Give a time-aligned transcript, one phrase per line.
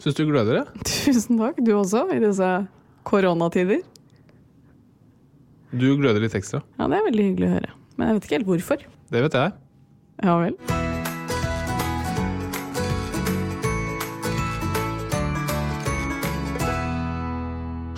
[0.00, 0.82] Syns du gløder det?
[0.88, 2.46] Tusen takk, du også, i disse
[3.04, 3.82] koronatider.
[5.76, 6.62] Du gløder litt ekstra.
[6.80, 7.74] Ja, det er veldig hyggelig å høre.
[7.98, 8.86] Men jeg vet ikke helt hvorfor.
[9.12, 9.52] Det vet jeg.
[10.24, 10.56] Ja vel.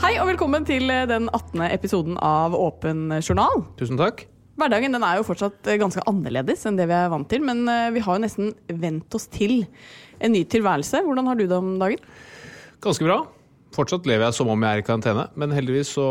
[0.02, 1.62] Hei og velkommen til den 18.
[1.70, 3.62] episoden av Åpen journal.
[3.78, 4.26] Tusen takk.
[4.60, 7.64] Hverdagen den er jo fortsatt eh, ganske annerledes enn det vi er vant til, men
[7.70, 9.62] eh, vi har jo nesten vent oss til
[10.22, 11.00] en ny tilværelse.
[11.06, 12.02] Hvordan har du det om dagen?
[12.84, 13.22] Ganske bra.
[13.72, 16.06] Fortsatt lever jeg som om jeg er i karantene, men heldigvis så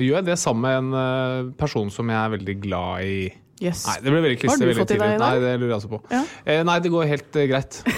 [0.00, 3.16] gjør jeg det sammen med en eh, person som jeg er veldig glad i.
[3.60, 3.84] Yes.
[3.84, 5.24] Nei, det ble veldig Hva har du fått i deg i dag?
[5.26, 6.00] Nei, det lurer jeg altså på.
[6.08, 6.22] Ja.
[6.48, 7.82] Eh, nei, det går helt eh, greit.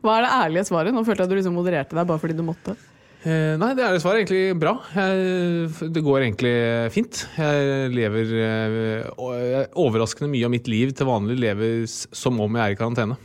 [0.00, 0.94] Hva er det ærlige svaret?
[0.96, 2.78] Nå følte jeg at du liksom modererte deg bare fordi du måtte.
[3.26, 4.76] Eh, nei, det er dessverre egentlig bra.
[4.94, 6.52] Jeg, det går egentlig
[6.94, 7.24] fint.
[7.36, 8.76] Jeg lever eh,
[9.08, 11.82] jeg- Overraskende mye av mitt liv til vanlig lever
[12.14, 13.16] som om jeg er i karantene.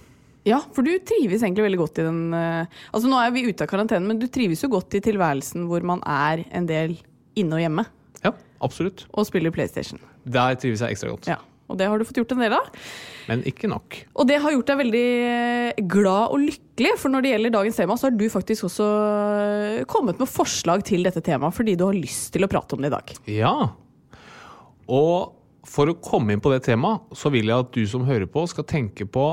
[0.50, 3.64] Ja, for du trives egentlig veldig godt i den eh, Altså Nå er vi ute
[3.64, 6.98] av karantene, men du trives jo godt i tilværelsen hvor man er en del
[7.40, 7.86] inne og hjemme
[8.26, 8.34] Ja,
[8.66, 9.06] absolutt.
[9.14, 10.02] og spiller PlayStation.
[10.26, 11.30] Der trives jeg ekstra godt.
[11.32, 11.38] Ja,
[11.74, 12.68] Og det har du fått gjort en del av.
[13.26, 13.98] Men ikke nok.
[14.20, 17.80] Og det har gjort deg veldig eh, glad og lykkelig, for når det gjelder dagens
[17.80, 21.88] tema, så har du faktisk også eh, kommet med forslag til dette temaet fordi du
[21.88, 23.16] har lyst til å prate om det i dag.
[23.34, 23.56] Ja.
[24.92, 25.34] Og
[25.66, 28.46] for å komme inn på det temaet, så vil jeg at du som hører på,
[28.52, 29.28] skal tenke på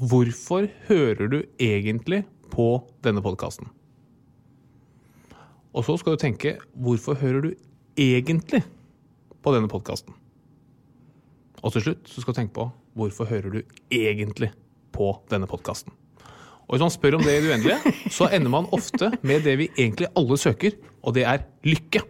[0.00, 2.24] hvorfor hører du egentlig
[2.54, 3.68] på denne podkasten?
[5.74, 7.54] Og så skal du tenke hvorfor hører du
[7.98, 8.62] egentlig
[9.42, 10.14] på denne podkasten?
[11.64, 13.60] Og til slutt så skal du tenke på hvorfor hører du
[13.92, 14.50] egentlig
[14.94, 15.94] på denne podkasten?
[16.64, 19.56] Og hvis man spør om det i det uendelige, så ender man ofte med det
[19.60, 22.04] vi egentlig alle søker, og det er lykke.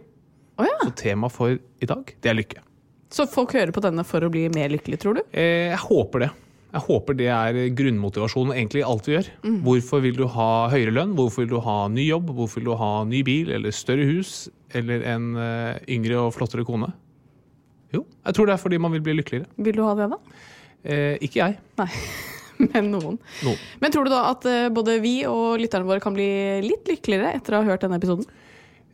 [0.55, 0.77] Oh, ja.
[0.83, 2.63] Så temaet for i dag, det er lykke.
[3.11, 5.23] Så folk hører på denne for å bli mer lykkelig, tror du?
[5.31, 6.31] Eh, jeg håper det.
[6.75, 9.27] Jeg håper det er grunnmotivasjonen egentlig i alt vi gjør.
[9.63, 11.13] Hvorfor vil du ha høyere lønn?
[11.15, 12.33] Hvorfor vil du ha ny jobb?
[12.35, 14.49] Hvorfor vil du ha ny bil eller større hus?
[14.75, 16.91] Eller en eh, yngre og flottere kone?
[17.95, 19.49] Jo, jeg tror det er fordi man vil bli lykkeligere.
[19.67, 20.39] Vil du ha det, da?
[20.85, 21.59] Eh, ikke jeg.
[21.81, 21.89] Nei.
[22.71, 23.19] Men noen.
[23.45, 23.61] Noen.
[23.81, 26.27] Men tror du da at eh, både vi og lytterne våre kan bli
[26.63, 28.27] litt lykkeligere etter å ha hørt denne episoden?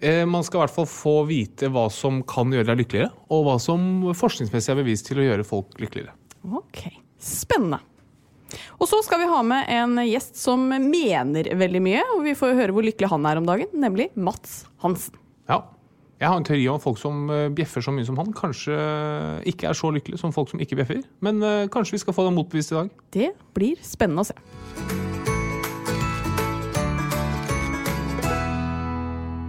[0.01, 3.45] Eh, man skal i hvert fall få vite hva som kan gjøre deg lykkeligere, og
[3.45, 6.15] hva som forskningsmessig er bevist til å gjøre folk lykkeligere.
[6.57, 6.87] Ok,
[7.21, 7.77] Spennende.
[8.81, 12.57] Og så skal vi ha med en gjest som mener veldig mye, og vi får
[12.57, 15.15] høre hvor lykkelig han er om dagen, nemlig Mats Hansen.
[15.47, 15.61] Ja.
[16.21, 18.75] Jeg har en teori om at folk som eh, bjeffer så mye som han, kanskje
[19.49, 20.99] ikke er så lykkelige som folk som ikke bjeffer.
[21.25, 22.91] Men eh, kanskje vi skal få det motbevist i dag.
[23.15, 24.37] Det blir spennende å se.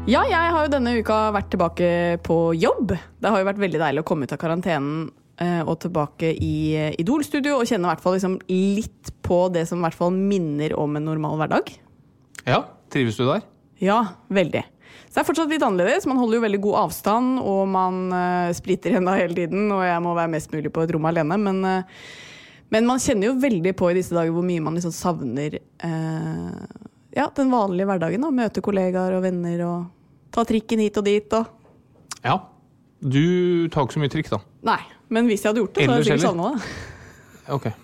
[0.09, 1.93] Ja, jeg har jo denne uka vært tilbake
[2.25, 2.97] på jobb.
[2.97, 5.13] Det har jo vært veldig deilig å komme ut av karantenen
[5.45, 9.69] eh, og tilbake i eh, Idol-studio og kjenne i hvert fall liksom litt på det
[9.69, 11.77] som i hvert fall minner om en normal hverdag.
[12.49, 13.45] Ja, Trives du der?
[13.85, 14.65] Ja, veldig.
[15.07, 16.07] Så det er fortsatt litt annerledes.
[16.09, 19.67] Man holder jo veldig god avstand, og man uh, spritter hendene hele tiden.
[19.75, 21.39] Og jeg må være mest mulig på et rom alene.
[21.41, 21.83] Men, uh,
[22.73, 26.63] men man kjenner jo veldig på i disse dager hvor mye man liksom savner uh,
[27.13, 28.25] ja, den vanlige hverdagen.
[28.25, 28.33] da.
[28.33, 31.37] Møte kollegaer og venner og ta trikken hit og dit.
[31.37, 31.45] Og...
[32.25, 32.39] Ja.
[33.03, 34.39] Du tar ikke så mye trikk, da.
[34.73, 34.81] Nei,
[35.13, 36.61] men hvis jeg hadde gjort det, så hadde jeg sikkert savna det.
[37.53, 37.67] Ok.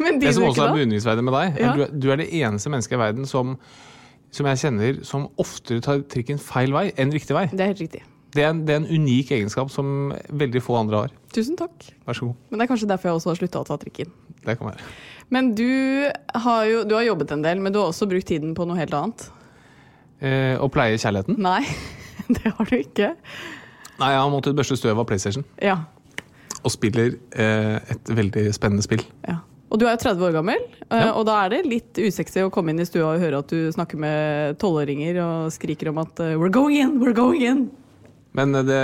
[0.00, 1.72] Men de Det som også er beundringsverdig med deg, Ja.
[1.76, 3.54] du, du er det eneste mennesket i verden som,
[4.34, 7.48] som jeg kjenner som oftere tar trikken feil vei enn riktig vei.
[7.50, 8.02] Det er helt riktig.
[8.30, 11.14] Det er, en, det er en unik egenskap som veldig få andre har.
[11.34, 11.88] Tusen takk.
[12.06, 12.36] Vær så god.
[12.50, 14.12] Men det er kanskje derfor jeg også har slutta å ta trikken.
[14.44, 14.86] Det kan være.
[15.34, 15.66] Men du
[16.44, 18.78] har jo du har jobbet en del, men du har også brukt tiden på noe
[18.78, 19.26] helt annet.
[20.22, 21.40] Eh, å pleie kjærligheten?
[21.42, 21.64] Nei,
[22.36, 23.14] det har du ikke.
[23.98, 25.44] Nei, jeg har måttet børste støv av PlayStation.
[25.58, 25.80] Ja.
[26.62, 29.02] Og spiller eh, et veldig spennende spill.
[29.26, 29.40] ja.
[29.70, 31.12] Og du er jo 30 år gammel, eh, Ja.
[31.14, 33.70] og da er det litt usexy å komme inn i stua og høre at du
[33.70, 36.98] snakker med tolvåringer og skriker om at eh, We're going in!
[36.98, 37.70] We're going in!
[38.34, 38.80] Men eh, det,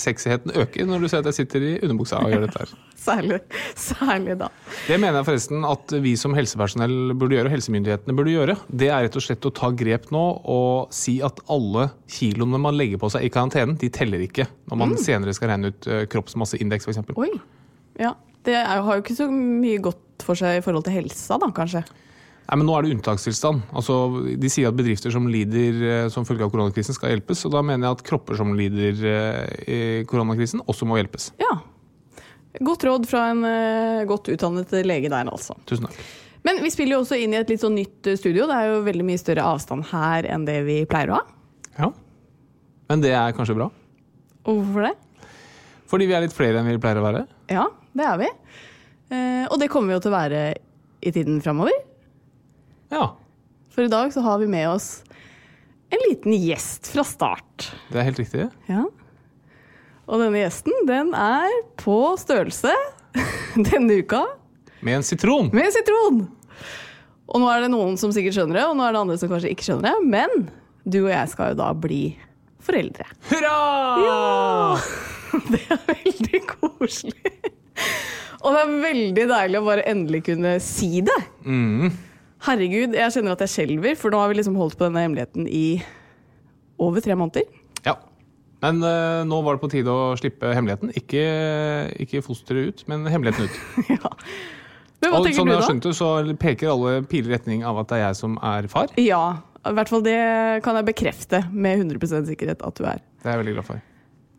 [0.00, 2.74] sexyheten øker når du ser at jeg sitter i underbuksa og gjør dette her.
[3.08, 3.38] Særlig,
[3.78, 4.48] særlig da.
[4.88, 8.56] Det mener jeg forresten at vi som helsepersonell burde gjøre, og helsemyndighetene burde gjøre.
[8.68, 12.76] Det er rett og slett å ta grep nå og si at alle kiloene man
[12.76, 16.90] legger på seg i karantenen, de teller ikke når man senere skal regne ut kroppsmasseindeks
[16.90, 17.00] f.eks.
[17.16, 17.30] Oi.
[18.02, 18.12] Ja.
[18.44, 21.48] Det er, har jo ikke så mye godt for seg i forhold til helsa, da,
[21.54, 21.82] kanskje.
[22.48, 23.64] Nei, men Nå er det unntakstilstand.
[23.76, 23.94] Altså,
[24.40, 27.42] de sier at bedrifter som lider eh, som følge av koronakrisen, skal hjelpes.
[27.44, 31.28] og Da mener jeg at kropper som lider eh, i koronakrisen, også må hjelpes.
[31.42, 31.58] Ja.
[32.64, 35.58] Godt råd fra en eh, godt utdannet lege der, altså.
[35.68, 36.00] Tusen takk.
[36.46, 38.46] Men vi spiller jo også inn i et litt sånn nytt studio.
[38.48, 41.26] Det er jo veldig mye større avstand her enn det vi pleier å ha.
[41.76, 41.90] Ja.
[42.88, 43.68] Men det er kanskje bra?
[44.48, 44.94] Og hvorfor det?
[45.88, 47.26] Fordi vi er litt flere enn vi pleier å være?
[47.52, 47.66] Ja,
[47.96, 48.32] det er vi.
[49.08, 50.42] Eh, og det kommer vi jo til å være
[51.00, 51.74] i tiden framover.
[52.92, 53.10] Ja.
[53.72, 54.88] For i dag så har vi med oss
[55.94, 57.70] en liten gjest fra start.
[57.92, 58.48] Det er helt riktig.
[58.68, 58.84] Ja.
[60.08, 62.72] Og denne gjesten, den er på størrelse
[63.68, 64.22] denne uka
[64.84, 65.50] Med en sitron!
[65.52, 66.22] med sitron.
[67.28, 69.28] Og nå er det noen som sikkert skjønner det, og nå er det andre som
[69.32, 70.08] kanskje ikke skjønner det.
[70.08, 70.48] Men
[70.88, 72.02] du og jeg skal jo da bli
[72.64, 73.04] foreldre.
[73.28, 73.56] Hurra!
[74.04, 74.18] Ja!
[75.52, 77.34] Det er veldig koselig.
[78.38, 81.16] Og det er veldig deilig å bare endelig kunne si det.
[81.44, 81.88] Mm.
[82.46, 85.48] Herregud, jeg kjenner at jeg skjelver, for nå har vi liksom holdt på denne hemmeligheten
[85.50, 85.80] i
[86.78, 87.48] over tre måneder.
[87.86, 87.96] Ja.
[88.62, 90.92] Men uh, nå var det på tide å slippe hemmeligheten.
[90.98, 91.24] Ikke,
[92.06, 93.58] ikke fosteret ut, men hemmeligheten ut.
[93.96, 94.14] ja.
[94.98, 95.64] Men hva Og tenker som du da?
[95.66, 96.08] skjønt det, så
[96.42, 98.94] peker alle piler i retning av at det er jeg som er far.
[99.02, 99.24] Ja,
[99.66, 100.18] i hvert fall det
[100.64, 103.02] kan jeg bekrefte med 100 sikkerhet at du er.
[103.18, 103.82] Det er jeg veldig glad for.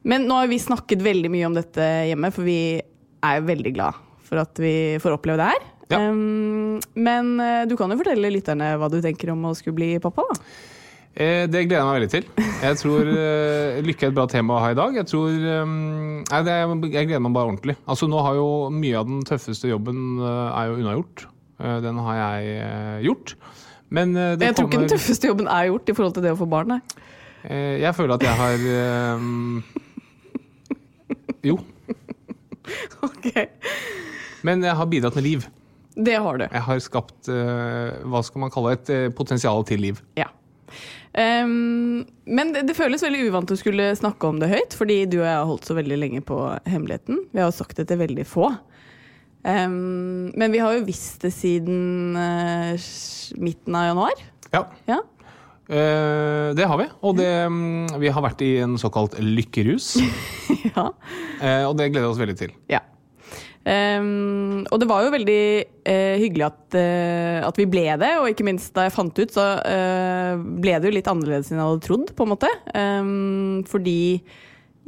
[0.08, 2.60] Men nå har vi snakket veldig mye om dette hjemme, for vi
[3.25, 4.00] er veldig glad
[4.30, 5.69] for at vi får oppleve det her.
[5.89, 6.01] Ja.
[6.12, 9.94] Um, men eh, du kan jo fortelle lytterne hva du tenker om å skulle bli
[10.04, 10.27] pappa.
[10.30, 10.38] da.
[11.19, 12.27] Eh, det gleder jeg meg veldig til.
[12.62, 14.95] Jeg tror eh, Lykke er et bra tema å ha i dag.
[15.01, 15.33] Jeg tror
[15.66, 16.56] um, nei, det,
[16.94, 17.75] Jeg gleder meg bare ordentlig.
[17.89, 21.25] Altså Nå har jo mye av den tøffeste jobben eh, er jo unnagjort.
[21.60, 22.51] Den har jeg
[23.04, 23.33] gjort.
[23.92, 26.38] Men det Jeg tror ikke den tøffeste jobben er gjort i forhold til det å
[26.39, 26.71] få barn.
[26.71, 26.80] Nei.
[27.83, 28.63] Jeg føler at jeg har
[29.19, 29.60] um...
[31.44, 31.57] Jo.
[33.07, 33.31] Ok.
[34.48, 35.48] Men jeg har bidratt med liv.
[36.00, 36.45] Det har du.
[36.45, 40.00] Jeg har skapt uh, hva skal man kalle et uh, potensial til liv.
[40.19, 40.30] Ja.
[41.10, 45.19] Um, men det, det føles veldig uvant å skulle snakke om det høyt, fordi du
[45.19, 46.38] og jeg har holdt så veldig lenge på
[46.69, 47.24] hemmeligheten.
[47.33, 48.51] Vi har jo sagt det til veldig få.
[49.44, 52.89] Um, men vi har jo visst det siden uh,
[53.39, 54.24] midten av januar.
[54.54, 54.63] Ja.
[54.89, 55.01] Ja.
[55.69, 56.88] Eh, det har vi.
[57.06, 59.98] Og det, mm, vi har vært i en såkalt lykkerus.
[60.74, 60.89] ja.
[61.39, 62.56] Eh, og det gleder vi oss veldig til.
[62.71, 62.81] ja.
[63.69, 65.42] Um, og det var jo veldig
[65.83, 69.33] uh, hyggelig at, uh, at vi ble det, og ikke minst da jeg fant ut,
[69.36, 72.50] så uh, ble det jo litt annerledes enn jeg hadde trodd, på en måte.
[72.71, 74.00] Um, fordi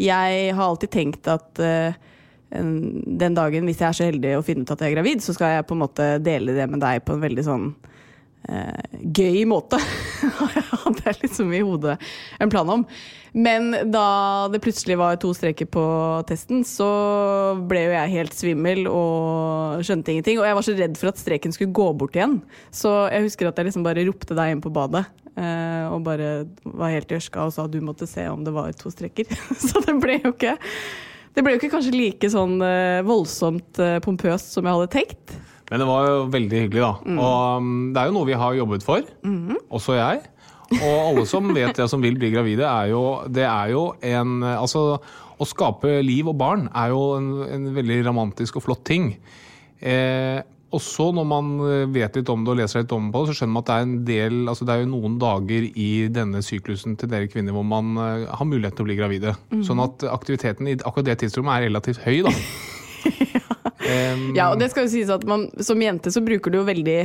[0.02, 4.72] jeg har alltid tenkt at den dagen, hvis jeg er så heldig å finne ut
[4.74, 7.14] at jeg er gravid, så skal jeg på en måte dele det med deg på
[7.16, 7.68] en veldig sånn
[8.42, 9.78] gøy måte.
[10.84, 11.98] Hadde jeg liksom i hodet
[12.42, 12.86] en plan om.
[13.32, 15.84] Men da det plutselig var to streker på
[16.28, 16.88] testen, så
[17.70, 20.42] ble jo jeg helt svimmel og skjønte ingenting.
[20.42, 22.42] Og jeg var så redd for at streken skulle gå bort igjen.
[22.76, 25.06] Så jeg husker at jeg liksom bare ropte deg inn på badet.
[25.38, 28.52] eh, og bare var helt i ørska og sa at du måtte se om det
[28.52, 29.32] var to streker.
[29.68, 30.58] så det ble jo ikke
[31.32, 35.38] det ble jo ikke kanskje like sånn eh, voldsomt eh, pompøst som jeg hadde tenkt.
[35.72, 37.16] Men det var jo veldig hyggelig, da.
[37.16, 39.08] Og mm, det er jo noe vi har jobbet for,
[39.72, 40.22] også jeg.
[40.76, 44.40] Og alle som vet det, som vil bli gravide, er jo Det er jo en
[44.44, 45.00] Altså,
[45.42, 49.16] å skape liv og barn er jo en, en veldig romantisk og flott ting.
[49.80, 51.48] Eh, også når man
[51.92, 53.88] vet litt om det og leser litt om det, så skjønner man at det er
[53.88, 57.66] en del Altså det er jo noen dager i denne syklusen til dere kvinner hvor
[57.68, 59.36] man eh, har mulighet til å bli gravide.
[59.68, 62.36] Sånn at aktiviteten i akkurat det tidsrommet er relativt høy, da.
[63.92, 66.68] Em, Ja, og det skal jo sies at man, Som jente så bruker du jo
[66.68, 66.98] veldig,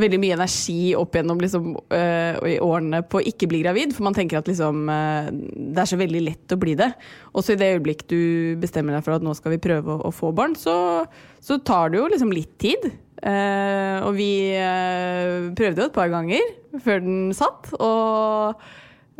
[0.00, 4.06] veldig mye energi opp gjennom liksom, øh, i årene på å ikke bli gravid, for
[4.06, 5.30] man tenker at liksom, øh,
[5.74, 6.92] det er så veldig lett å bli det.
[7.34, 10.00] Og så i det øyeblikk du bestemmer deg for at nå skal vi prøve å,
[10.08, 11.04] å få barn, så,
[11.42, 12.90] så tar det jo liksom litt tid.
[13.20, 16.40] Uh, og vi uh, prøvde jo et par ganger
[16.80, 18.62] før den satt, og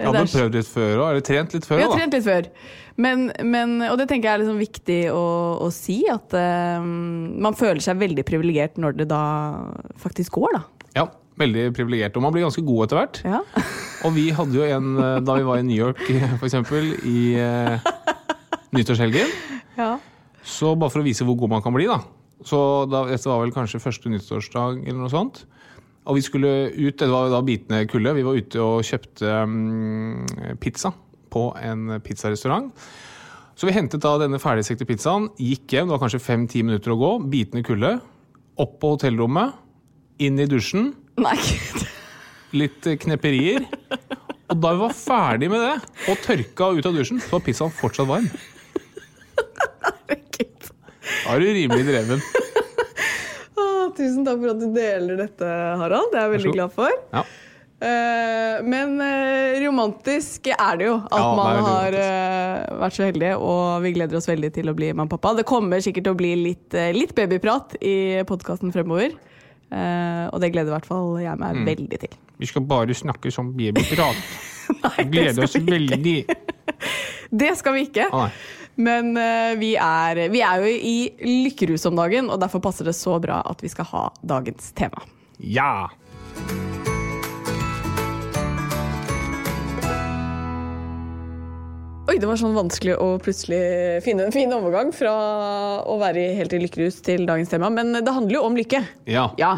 [0.01, 1.99] Jeg Det er- prøvd litt før òg, eller trent litt før Vi har da.
[2.01, 2.49] trent litt før.
[3.01, 5.25] Men, men, og det tenker jeg er liksom viktig å,
[5.65, 9.23] å si, at uh, man føler seg veldig privilegert når det da
[10.01, 10.63] faktisk går, da.
[10.99, 11.07] Ja,
[11.41, 12.17] veldig privilegert.
[12.19, 13.21] Og man blir ganske god etter hvert.
[13.25, 13.41] Ja.
[14.05, 16.01] Og vi hadde jo en eh, da vi var i New York,
[16.41, 17.77] for eksempel, i uh,
[18.77, 19.29] nyttårshelgen.
[19.77, 19.99] ja.
[20.41, 21.99] Så bare for å vise hvor god man kan bli, da.
[22.49, 25.43] Så da, dette var vel kanskje første nyttårsdag eller noe sånt.
[26.09, 30.25] Og vi skulle ut, det var da bitende kulde, vi var ute og kjøpte um,
[30.63, 30.93] pizza
[31.31, 32.71] på en pizzarestaurant.
[33.55, 36.99] Så vi hentet da denne ferdigstekte pizzaen, gikk hjem, det var kanskje fem-ti minutter å
[37.01, 37.93] gå, bitende kulde.
[38.61, 39.59] Opp på hotellrommet,
[40.25, 41.85] inn i dusjen, Nei, gud.
[42.63, 43.67] litt knepperier.
[44.51, 45.75] Og da vi var ferdig med det,
[46.11, 48.27] og tørka ut av dusjen, så var pizzaen fortsatt varm.
[49.85, 50.71] Herregud.
[51.21, 52.25] Da er du rimelig dreven.
[53.61, 56.11] Å, tusen takk for at du deler dette, Harald.
[56.13, 56.93] Det er jeg veldig glad for.
[57.15, 57.23] Ja.
[57.81, 63.31] Eh, men eh, romantisk er det jo at Ja, man har eh, vært så heldig,
[63.41, 65.33] og vi gleder oss veldig til å bli mamma og pappa.
[65.39, 67.95] Det kommer sikkert til å bli litt, litt babyprat i
[68.29, 69.17] podkasten fremover.
[69.71, 71.67] Og det gleder i hvert fall jeg meg Mm.
[71.69, 72.15] veldig til.
[72.43, 74.19] Vi skal bare snakke som babyprat.
[74.85, 76.17] Nei, Gleder oss veldig.
[77.41, 78.09] Det skal vi ikke.
[78.11, 78.31] Nei.
[78.77, 80.97] Men uh, vi, er, vi er jo i
[81.49, 85.03] lykkerus om dagen, og derfor passer det så bra at vi skal ha dagens tema.
[85.41, 85.89] Ja!
[92.11, 95.13] Oi, det var sånn vanskelig å plutselig finne en fin overgang fra
[95.87, 97.69] å være helt i lykkerus til dagens tema.
[97.71, 98.81] Men det handler jo om lykke.
[99.07, 99.29] Ja.
[99.39, 99.53] Ja.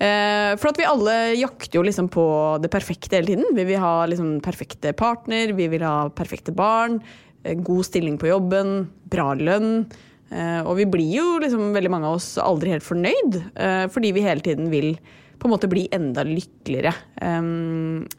[0.00, 2.24] Eh, for at vi alle jakter jo liksom på
[2.64, 3.50] det perfekte hele tiden.
[3.52, 7.02] Vi vil ha liksom perfekte partner, vi vil ha perfekte barn,
[7.42, 9.86] god stilling på jobben, bra lønn.
[10.30, 14.12] Eh, og vi blir jo liksom veldig mange av oss aldri helt fornøyd, eh, fordi
[14.14, 14.92] vi hele tiden vil
[15.40, 16.92] på en måte bli enda lykkeligere.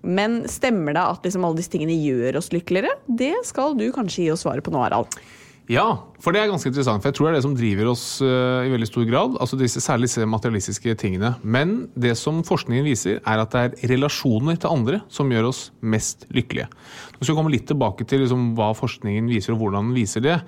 [0.01, 2.95] Men stemmer det at liksom alle disse tingene gjør oss lykkeligere?
[3.05, 5.19] Det skal du kanskje gi oss svaret på nå, Harald.
[5.71, 5.85] Ja,
[6.19, 7.03] for det er ganske interessant.
[7.03, 9.37] For jeg tror det er det som driver oss eh, i veldig stor grad.
[9.39, 11.35] altså disse, Særlig disse materialistiske tingene.
[11.43, 15.61] Men det som forskningen viser, er at det er relasjoner til andre som gjør oss
[15.79, 16.67] mest lykkelige.
[17.21, 20.23] Nå skal vi komme litt tilbake til liksom, hva forskningen viser, og hvordan den viser
[20.25, 20.39] det.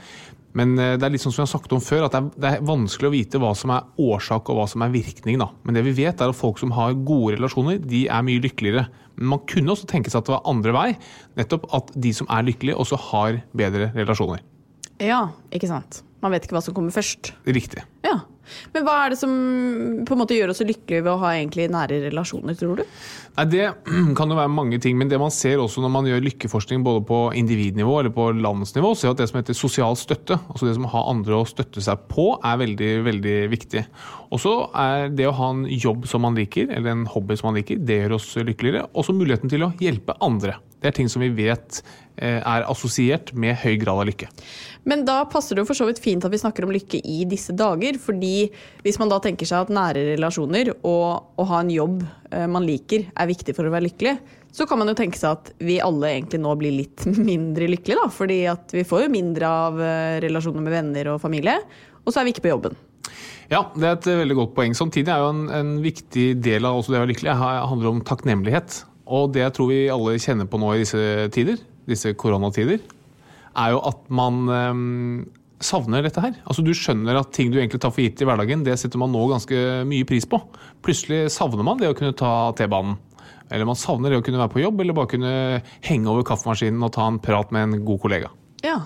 [0.58, 2.30] Men eh, det er litt sånn som jeg har sagt om før, at det er,
[2.34, 5.38] det er vanskelig å vite hva som er årsak og hva som er virkning.
[5.42, 5.52] Da.
[5.62, 8.88] Men det vi vet er at folk som har gode relasjoner, de er mye lykkeligere.
[9.20, 10.88] Men man kunne også tenke seg at det var andre vei.
[11.38, 14.42] Nettopp at de som er lykkelige, også har bedre relasjoner.
[14.98, 16.02] Ja, ikke sant.
[16.24, 17.34] Man vet ikke hva som kommer først.
[17.44, 17.84] Riktig.
[18.06, 18.22] Ja.
[18.74, 19.34] Men hva er det som
[20.04, 22.84] på en måte gjør oss så lykkelige ved å ha egentlig nære relasjoner, tror du?
[23.38, 23.68] Nei, Det
[24.18, 27.04] kan jo være mange ting, men det man ser også når man gjør lykkeforskning både
[27.08, 30.76] på individnivå eller på landsnivå, så er at det som heter sosial støtte, altså det
[30.78, 33.86] som har andre å støtte seg på, er veldig, veldig viktig.
[34.34, 37.52] Og så er det å ha en jobb som man liker, eller en hobby som
[37.52, 38.88] man liker, det gjør oss lykkeligere.
[39.00, 40.60] Også muligheten til å hjelpe andre.
[40.84, 41.80] Det er ting som vi vet
[42.20, 44.28] eh, er assosiert med høy grad av lykke.
[44.84, 47.22] Men da passer det jo for så vidt fint at vi snakker om lykke i
[47.32, 47.96] disse dager.
[48.04, 48.50] fordi
[48.84, 52.68] hvis man da tenker seg at nære relasjoner og å ha en jobb eh, man
[52.68, 54.18] liker, er viktig for å være lykkelig,
[54.54, 58.04] så kan man jo tenke seg at vi alle egentlig nå blir litt mindre lykkelige.
[58.04, 61.56] da, fordi at vi får jo mindre av eh, relasjoner med venner og familie,
[62.04, 62.76] og så er vi ikke på jobben.
[63.52, 64.74] Ja, det er et veldig godt poeng.
[64.76, 67.90] Samtidig er jo en, en viktig del av også det å være lykkelig ha- handler
[67.96, 68.78] om takknemlighet.
[69.08, 72.84] Og det jeg tror vi alle kjenner på nå i disse tider, disse koronatider,
[73.54, 74.84] er jo at man eh,
[75.64, 76.36] savner dette her.
[76.48, 79.14] Altså Du skjønner at ting du egentlig tar for gitt i hverdagen, det setter man
[79.14, 80.40] nå ganske mye pris på.
[80.86, 82.98] Plutselig savner man det å kunne ta T-banen.
[83.54, 85.34] Eller man savner det å kunne være på jobb, eller bare kunne
[85.86, 88.32] henge over kaffemaskinen og ta en prat med en god kollega.
[88.64, 88.80] Ja.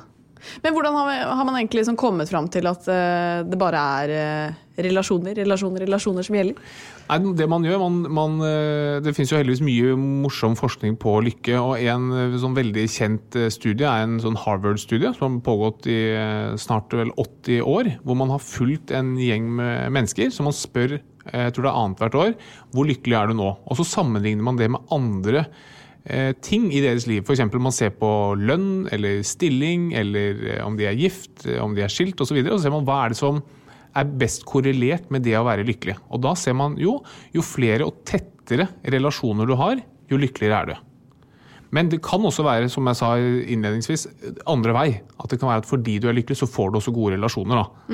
[0.64, 4.60] Men hvordan har man egentlig liksom kommet fram til at eh, det bare er eh,
[4.86, 6.76] relasjoner, relasjoner, relasjoner som gjelder?
[7.08, 9.94] Nei, det man gjør, man, man, eh, Det finnes jo heldigvis mye
[10.26, 11.56] morsom forskning på lykke.
[11.56, 15.88] og En eh, sånn veldig kjent eh, studie er en sånn Harvard-studie som har pågått
[15.92, 16.00] i
[16.60, 17.94] snart vel 80 år.
[18.04, 21.78] Hvor man har fulgt en gjeng med mennesker som man spør jeg tror det er
[21.82, 22.30] annethvert år,
[22.72, 23.50] hvor lykkelig er du nå?
[23.68, 25.42] Og så sammenligner man det med andre
[26.40, 27.20] ting i deres liv.
[27.28, 27.42] F.eks.
[27.52, 28.10] man ser på
[28.40, 32.40] lønn eller stilling, eller om de er gift, om de er skilt osv.
[32.40, 33.42] Og, så og så ser man hva er det som
[33.98, 35.98] er best korrelert med det å være lykkelig.
[36.14, 37.00] Og da ser man jo,
[37.36, 40.76] jo flere og tettere relasjoner du har, jo lykkeligere er du.
[41.76, 44.08] Men det kan også være, som jeg sa innledningsvis,
[44.48, 44.88] andre vei.
[45.20, 47.60] At det kan være at fordi du er lykkelig, så får du også gode relasjoner.
[47.60, 47.94] da.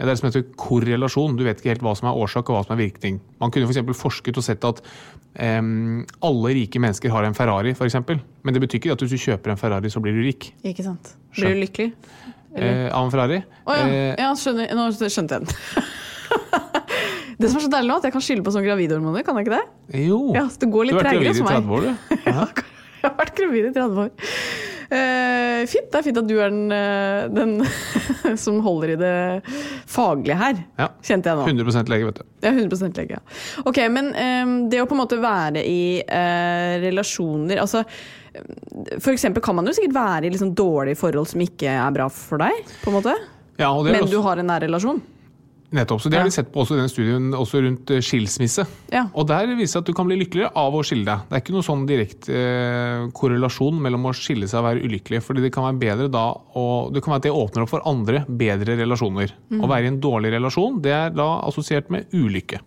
[0.00, 1.34] Det er det som heter korrelasjon.
[1.36, 3.18] Du vet ikke helt hva som er årsak og hva som er virkning.
[3.42, 3.98] Man kunne f.eks.
[3.98, 7.98] forsket og sett at um, alle rike mennesker har en Ferrari, f.eks.
[8.08, 10.86] Men det betyr ikke at hvis du kjøper en Ferrari, så blir du rik Ikke
[10.86, 11.12] sant?
[11.36, 11.90] Blir du lykkelig?
[12.56, 13.40] Eh, av en Ferrari.
[13.66, 13.86] Å ja.
[13.86, 15.86] Eh, ja skjønner, nå skjønte jeg den.
[17.40, 19.48] det som er så deilig nå, at jeg kan skylde på sånne gravidhormoner, kan jeg
[19.48, 20.02] ikke det?
[20.06, 20.20] jo.
[20.36, 21.92] Ja, det går litt du har vært gravid i 30 år, du.
[23.00, 24.10] Jeg har vært gravid i 30 år.
[24.90, 25.86] Eh, fint.
[25.92, 27.52] Det er fint at du er den, eh, den
[28.44, 29.12] som holder i det
[29.90, 30.88] faglige her, Ja.
[31.06, 31.44] kjente jeg nå.
[31.46, 32.24] 100 lege, vet du.
[32.42, 33.20] Ja, 100 lege.
[33.20, 33.20] Ja.
[33.70, 37.84] Ok, men um, det å på en måte være i uh, relasjoner altså,
[39.02, 42.08] For eksempel kan man jo sikkert være i liksom dårlige forhold som ikke er bra
[42.10, 43.14] for deg, på en måte.
[43.60, 45.02] Ja, og det Men også, du har en nær relasjon.
[45.70, 46.02] Nettopp.
[46.02, 48.64] Så det har de sett på også i denne studien, også rundt eh, skilsmisse.
[48.90, 49.04] Ja.
[49.14, 51.28] Og der viser det at du kan bli lykkeligere av å skille deg.
[51.28, 55.22] Det er ikke noe sånn direkte eh, korrelasjon mellom å skille seg og være ulykkelig.
[55.22, 56.26] fordi det kan være bedre da
[56.58, 59.34] og Det kan være at det åpner opp for andre, bedre relasjoner.
[59.52, 59.62] Mm.
[59.62, 62.60] Å være i en dårlig relasjon, det er da assosiert med ulykke.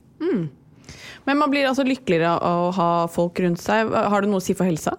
[1.23, 3.91] Men man blir altså lykkeligere av å ha folk rundt seg.
[3.91, 4.97] Har det noe å si for helsa?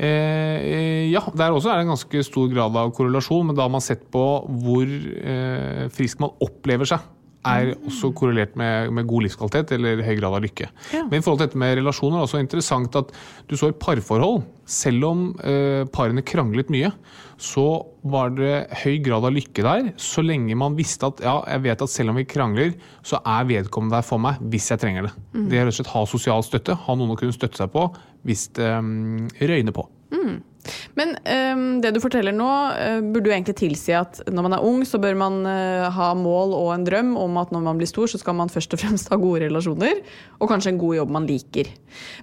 [0.00, 3.72] Eh, ja, der også er det en ganske stor grad av korrelasjon, men da har
[3.72, 4.26] man sett på
[4.64, 7.08] hvor eh, frisk man opplever seg.
[7.48, 10.66] Er også korrelert med, med god livskvalitet eller høy grad av lykke.
[10.92, 11.06] Ja.
[11.08, 13.14] Men i forhold til dette med relasjoner er det også interessant at
[13.48, 16.92] du så i parforhold, selv om eh, parene kranglet mye,
[17.40, 17.64] så
[18.12, 21.84] var det høy grad av lykke der, så lenge man visste at ja, jeg vet
[21.84, 25.14] at selv om vi krangler, så er vedkommende der for meg hvis jeg trenger det.
[25.32, 27.88] Det er rett og slett ha sosial støtte, ha noen å kunne støtte seg på
[28.26, 29.86] hvis det um, røyner på.
[30.98, 34.66] Men um, det du forteller nå, uh, burde jo egentlig tilsi at når man er
[34.66, 37.90] ung, så bør man uh, ha mål og en drøm om at når man blir
[37.90, 40.02] stor, så skal man først og fremst ha gode relasjoner,
[40.38, 41.72] og kanskje en god jobb man liker.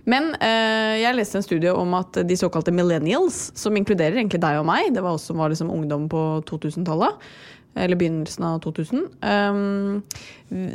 [0.10, 4.62] Men uh, jeg leste en studie om at de såkalte millennials, som inkluderer egentlig deg
[4.62, 7.30] og meg, det var oss som var liksom ungdom på 2000-tallet,
[7.78, 9.04] eller begynnelsen av 2000.
[9.22, 10.02] Um,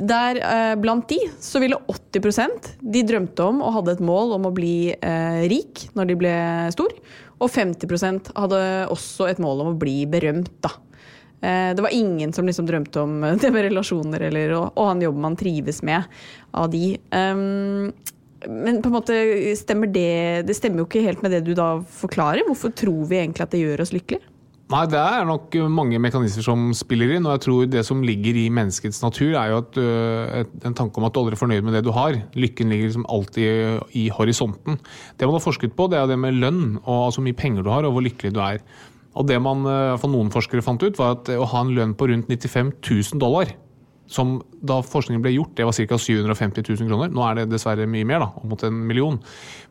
[0.09, 4.49] der uh, blant de så ville 80% de drømte om og hadde et mål om
[4.49, 6.37] å bli uh, rik når de ble
[6.75, 6.95] stor.
[7.43, 10.75] Og 50% hadde også et mål om å bli berømt, da.
[11.43, 15.03] Uh, det var ingen som liksom drømte om det med relasjoner eller å ha en
[15.03, 16.07] jobb man trives med,
[16.55, 16.97] av de.
[17.11, 17.91] Um,
[18.43, 19.17] men på en måte
[19.55, 22.43] stemmer det Det stemmer jo ikke helt med det du da forklarer.
[22.49, 24.32] Hvorfor tror vi egentlig at det gjør oss lykkelige?
[24.73, 27.27] Nei, det er nok mange mekanismer som spiller inn.
[27.29, 30.77] Og jeg tror det som ligger i menneskets natur, er jo at, øh, et, en
[30.79, 32.17] tanke om at du aldri er fornøyd med det du har.
[32.39, 34.81] Lykken ligger liksom alltid i horisonten.
[35.19, 37.67] Det man har forsket på, det er det med lønn, og altså hvor mye penger
[37.67, 38.65] du har, og hvor lykkelig du er.
[39.13, 41.93] Og det man, hvert fall noen forskere fant ut, var at å ha en lønn
[41.93, 43.53] på rundt 95 000 dollar
[44.13, 45.99] som da forskningen ble gjort, det var ca.
[45.99, 47.11] 750 000 kroner.
[47.13, 49.19] Nå er det dessverre mye mer, da, opp mot en million.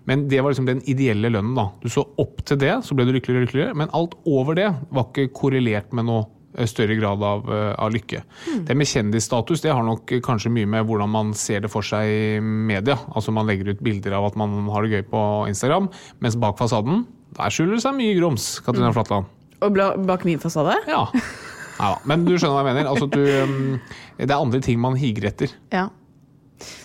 [0.10, 1.56] Men det var liksom den ideelle lønnen.
[1.58, 1.70] da.
[1.84, 3.78] Du så opp til det, så ble du lykkeligere og lykkeligere.
[3.78, 6.26] Men alt over det var ikke korrelert med noe
[6.58, 8.24] eh, større grad av, eh, av lykke.
[8.68, 12.10] Det med kjendisstatus det har nok kanskje mye med hvordan man ser det for seg
[12.10, 12.98] i media.
[13.14, 16.58] Altså Man legger ut bilder av at man har det gøy på Instagram, mens bak
[16.60, 17.06] fasaden
[17.38, 18.58] der skjuler det seg mye grums.
[18.66, 19.30] Katrina Flatland.
[19.62, 19.78] Og
[20.08, 20.76] bak min fasade?
[20.90, 21.06] Ja.
[21.80, 22.92] Neida, Men du skjønner hva jeg mener.
[22.92, 25.56] Altså, du, um, det er andre ting man higer etter.
[25.74, 25.90] Ja.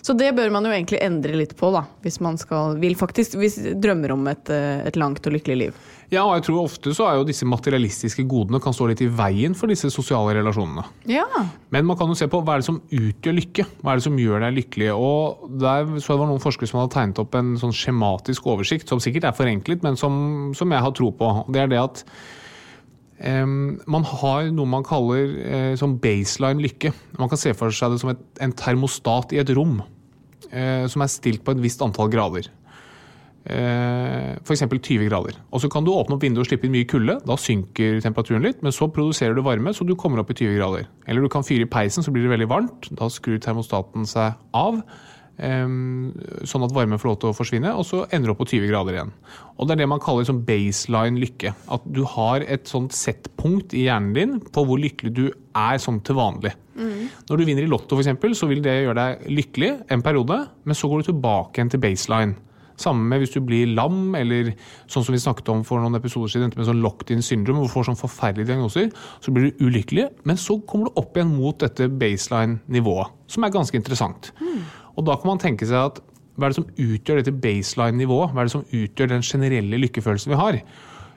[0.02, 1.84] Så det bør man jo egentlig endre litt på, da.
[2.04, 5.80] Hvis man skal, vil faktisk, hvis drømmer om et, eh, et langt og lykkelig liv.
[6.12, 9.10] Ja, og jeg tror ofte så er jo disse materialistiske godene kan stå litt i
[9.10, 10.84] veien for disse sosiale relasjonene.
[11.10, 11.26] Ja.
[11.74, 13.66] Men man kan jo se på hva er det som utgjør lykke?
[13.82, 14.92] Hva er det som gjør deg lykkelig?
[14.94, 18.88] Og der så det var noen forskere som hadde tegnet opp en sånn skjematisk oversikt,
[18.88, 21.32] som sikkert er forenklet, men som, som jeg har tro på.
[21.50, 22.04] Det er det at
[23.16, 26.92] man har noe man kaller eh, som baseline lykke.
[27.16, 29.78] Man kan se for seg det som en termostat i et rom,
[30.50, 32.50] eh, som er stilt på et visst antall grader.
[33.46, 34.64] Eh, F.eks.
[34.66, 35.36] 20 grader.
[35.54, 37.20] Og Så kan du åpne opp vinduet og slippe inn mye kulde.
[37.24, 40.58] Da synker temperaturen litt, men så produserer du varme, så du kommer opp i 20
[40.58, 40.88] grader.
[41.06, 42.90] Eller du kan fyre i peisen, så blir det veldig varmt.
[42.98, 44.82] Da skrur termostaten seg av.
[45.36, 48.70] sånn at varmen får lov til å forsvinne, og så ender du opp på 20
[48.70, 49.10] grader igjen.
[49.56, 51.52] Og Det er det man kaller sånn baseline lykke.
[51.72, 56.00] At du har et sånt settpunkt i hjernen din på hvor lykkelig du er sånn
[56.04, 56.54] til vanlig.
[57.28, 60.42] Når du vinner i Lotto, for eksempel, så vil det gjøre deg lykkelig en periode,
[60.64, 62.36] men så går du tilbake igjen til baseline.
[62.76, 64.50] Sammen med hvis du blir lam, eller
[64.84, 67.72] sånn som vi snakket om for noen episoder siden, med sånn locked-in syndrom, hvor du
[67.72, 68.90] får sånn forferdelige diagnoser,
[69.24, 73.54] så blir du ulykkelig, men så kommer du opp igjen mot dette baseline-nivået, som er
[73.56, 74.28] ganske interessant.
[74.96, 76.02] Og da kan man tenke seg at
[76.36, 78.32] hva er det som utgjør dette baseline-nivået?
[78.32, 80.60] Hva er det som utgjør den generelle lykkefølelsen vi har?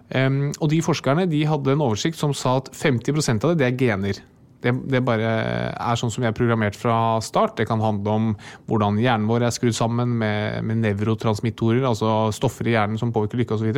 [0.10, 3.68] Um, og de forskerne de hadde en oversikt som sa at 50 av det, det
[3.68, 4.22] er gener.
[4.60, 5.28] Det, det bare
[5.72, 7.56] er sånn som vi er programmert fra start.
[7.60, 8.32] Det kan handle om
[8.68, 13.40] hvordan hjernen vår er skrudd sammen med, med nevrotransmittorer, altså stoffer i hjernen som påvirker
[13.40, 13.70] lykke osv.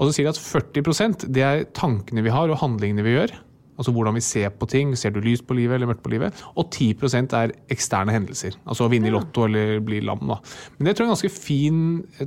[0.00, 3.34] Og så sier de at 40% det er tankene vi har og handlingene vi gjør.
[3.80, 4.92] Altså hvordan vi ser på ting.
[4.98, 6.36] Ser du lyst på livet eller mørkt på livet?
[6.60, 8.58] Og 10% er eksterne hendelser.
[8.68, 10.26] Altså å vinne i Lotto eller bli lam.
[10.28, 10.36] Da.
[10.76, 11.80] Men det tror jeg er en ganske fin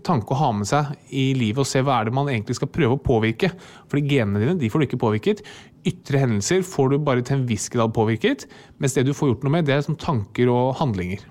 [0.08, 2.72] tanke å ha med seg i livet, og se hva er det man egentlig skal
[2.74, 3.54] prøve å påvirke.
[3.92, 5.46] Fordi genene dine de får du ikke påvirket.
[5.88, 8.48] Ytre hendelser får du bare til en viss grad påvirket.
[8.82, 11.22] Mens det du får gjort noe med, det er som tanker og handlinger.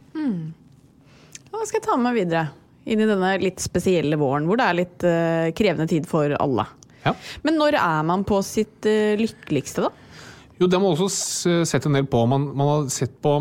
[1.52, 2.48] Hva skal jeg ta med meg videre?
[2.84, 6.66] inn i denne litt spesielle våren, hvor det er litt uh, krevende tid for alle.
[7.02, 7.14] Ja.
[7.46, 9.90] Men når er man på sitt eh, lykkeligste, da?
[10.60, 12.26] Jo, det har man også sette sett en del på.
[12.30, 13.38] Man, man har sett på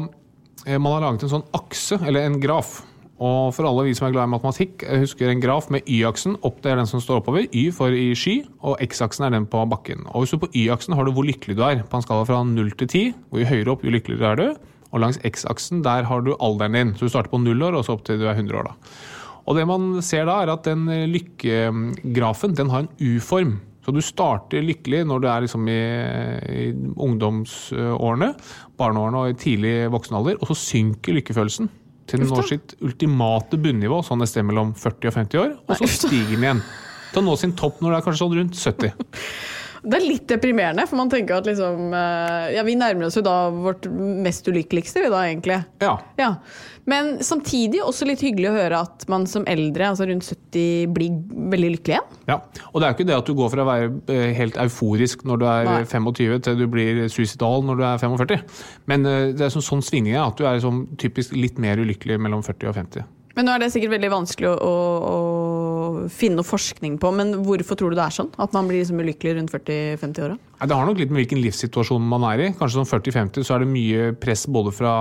[0.65, 2.80] eh, Man har laget en sånn akse, eller en graf.
[3.21, 6.39] Og for alle vi som er glad i matematikk, jeg husker en graf med y-aksen.
[6.47, 7.45] Opp det er den som står oppover.
[7.54, 10.08] Y for i sky, og x-aksen er den på bakken.
[10.10, 12.41] Og hvis du på y-aksen har du hvor lykkelig du er, på en skala fra
[12.47, 13.04] 0 til 10.
[13.30, 14.71] Hvor jo høyere opp, jo lykkeligere er du.
[14.89, 16.95] Og langs x-aksen der har du alderen din.
[16.97, 18.71] Så du starter på 0 år, og så opp til du er 100 år.
[18.71, 18.95] da.
[19.45, 23.60] Og det man ser da, er at den lykkegrafen den har en U-form.
[23.82, 25.82] Så du starter lykkelig når du er liksom i,
[26.54, 26.65] i
[27.02, 28.34] ungdomsårene,
[28.78, 31.72] barneårene og i tidlig voksen alder, og så synker lykkefølelsen
[32.12, 35.80] til den når sitt ultimate bunnivå, sånn et sted mellom 40 og 50 år, og
[35.80, 36.63] så stiger den igjen.
[37.12, 38.94] Til å nå sin topp når det er kanskje sånn rundt 70.
[39.82, 43.24] Det er litt deprimerende, for man tenker at liksom eh, Ja, vi nærmer oss jo
[43.26, 45.58] da vårt mest ulykkeligste, vi da, egentlig.
[45.82, 45.96] Ja.
[46.22, 46.36] Ja.
[46.89, 51.17] Men samtidig også litt hyggelig å høre at man som eldre, altså rundt 70, blir
[51.54, 52.20] veldig lykkelig igjen.
[52.30, 52.38] Ja,
[52.72, 55.26] og det er jo ikke det at du går fra å være eh, helt euforisk
[55.30, 55.80] når du er Nei.
[55.89, 58.46] 25 til du blir suicidal når du er 45.
[58.91, 62.22] Men eh, det er sånn, sånn svingning at du er sånn, typisk litt mer ulykkelig
[62.22, 63.10] mellom 40 og 50.
[63.38, 64.74] Men nå er det sikkert veldig vanskelig å, å,
[65.08, 65.15] å
[66.12, 68.32] finne noe forskning på, men hvorfor tror du det er sånn?
[68.41, 70.38] At man blir liksom ulykkelig rundt 40-50-åra?
[70.62, 72.49] Nei, Det har nok litt med hvilken livssituasjon man er i.
[72.54, 74.93] Kanskje som 40-50 så er det mye press både fra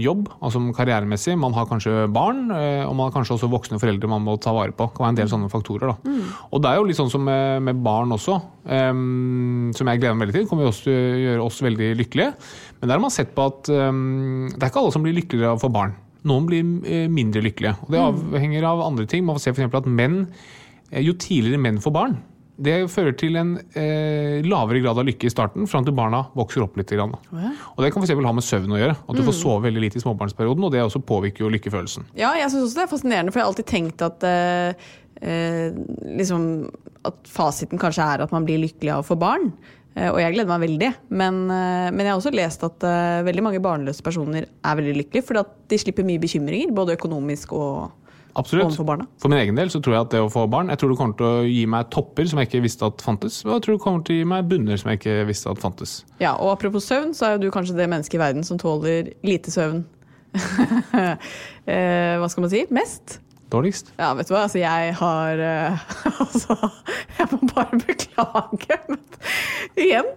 [0.00, 1.36] jobb, altså karrieremessig.
[1.38, 4.54] Man har kanskje barn, eh, og man har kanskje også voksne foreldre man må ta
[4.56, 4.88] vare på.
[4.90, 5.94] Det kan være en del sånne faktorer.
[5.94, 6.16] da.
[6.50, 10.18] Og det er jo litt sånn som med, med barn også, um, som jeg gleder
[10.18, 10.50] meg veldig til.
[10.50, 12.34] kommer jo også til å gjøre oss veldig lykkelige.
[12.80, 15.54] Men der har man sett på at um, det er ikke alle som blir lykkeligere
[15.54, 15.94] av å få barn.
[16.28, 17.76] Noen blir eh, mindre lykkelige.
[17.86, 19.24] Og det avhenger av andre ting.
[19.26, 19.78] Man får se f.eks.
[19.80, 20.24] at menn,
[20.90, 22.18] eh, jo tidligere menn får barn,
[22.60, 26.64] det fører til en eh, lavere grad av lykke i starten, fram til barna vokser
[26.64, 26.90] opp litt.
[26.90, 27.14] Grann.
[27.14, 28.96] Og Det kan eksempel ha med søvn å gjøre.
[28.98, 32.10] At du får sove veldig lite i småbarnsperioden, og det også påvirker jo lykkefølelsen.
[32.18, 34.90] Ja, jeg syns også det er fascinerende, for jeg har alltid tenkt at eh,
[35.22, 35.78] eh,
[36.18, 36.48] liksom,
[37.08, 39.52] at fasiten kanskje er at man blir lykkelig av å få barn.
[39.98, 40.90] Eh, og jeg gleder meg veldig.
[41.10, 44.96] Men, eh, men jeg har også lest at eh, veldig mange barnløse personer er veldig
[45.00, 47.96] lykkelige, fordi at de slipper mye bekymringer, både økonomisk og
[48.38, 48.76] Absolutt.
[48.78, 49.08] For, barna.
[49.18, 50.98] For min egen del så tror jeg at det å få barn Jeg tror det
[51.00, 53.40] kommer til å gi meg topper som jeg ikke visste at fantes.
[53.42, 55.58] Og jeg tror det kommer til å gi meg bunner som jeg ikke visste at
[55.58, 55.94] fantes.
[56.22, 59.10] Ja, og apropos søvn, så er jo du kanskje det mennesket i verden som tåler
[59.26, 59.82] lite søvn.
[61.66, 62.62] hva skal man si?
[62.70, 63.18] Mest?
[63.50, 63.92] Dårligst.
[63.98, 65.86] Ja, vet du hva, altså jeg har eh,
[66.22, 66.56] Altså,
[67.18, 69.00] jeg må bare beklage, men
[69.74, 70.10] igjen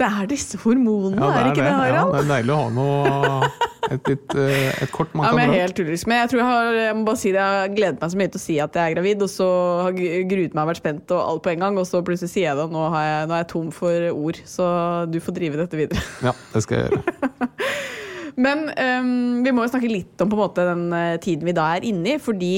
[0.00, 2.14] Det er disse hormonene, er det ikke det, Ja, Harald?
[2.14, 3.50] det er deilig å ha noe
[3.90, 5.58] Et, litt, eh, et kort man Ja, kan er dra.
[5.64, 6.06] helt tullerisk.
[6.06, 8.18] Men jeg tror jeg har jeg må bare si det, jeg har gledet meg så
[8.20, 9.48] mye til å si at jeg er gravid, og så
[9.82, 9.96] har
[10.30, 12.58] gruet meg og vært spent og alt på en gang, og så plutselig sier jeg
[12.60, 14.38] det, og nå, har jeg, nå er jeg tom for ord.
[14.46, 14.68] Så
[15.10, 16.04] du får drive dette videre.
[16.22, 17.50] Ja, det skal jeg gjøre.
[18.40, 21.56] Men um, vi må jo snakke litt om på en måte den øh, tiden vi
[21.56, 22.54] da er inne i, fordi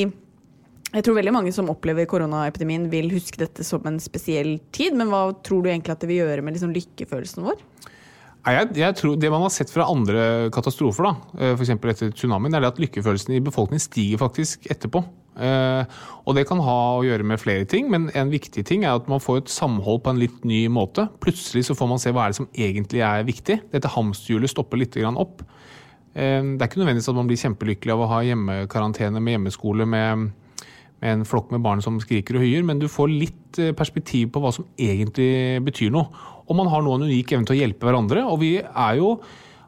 [0.92, 5.09] jeg tror veldig mange som opplever koronaepidemien vil huske dette som en spesiell tid, men
[5.11, 7.62] hva tror du egentlig at det vil gjøre med liksom lykkefølelsen vår?
[8.42, 11.76] Jeg, jeg tror Det man har sett fra andre katastrofer, da, f.eks.
[11.76, 15.05] etter tsunamien, er det at lykkefølelsen i befolkningen stiger faktisk etterpå.
[15.40, 15.85] Eh,
[16.26, 19.09] og Det kan ha å gjøre med flere ting, men en viktig ting er at
[19.09, 21.07] man får et samhold på en litt ny måte.
[21.24, 23.61] Plutselig så får man se hva er det som egentlig er viktig.
[23.72, 25.42] Dette hamsterhjulet stopper litt opp.
[26.14, 29.87] Eh, det er ikke nødvendigvis at man blir kjempelykkelig av å ha hjemmekarantene med hjemmeskole
[29.87, 30.33] med,
[31.00, 34.35] med en flokk med barn som skriker og hyer, men du får litt eh, perspektiv
[34.35, 36.11] på hva som egentlig betyr noe.
[36.48, 38.26] Og man har nå en unik evne til å hjelpe hverandre.
[38.28, 39.16] Og vi er jo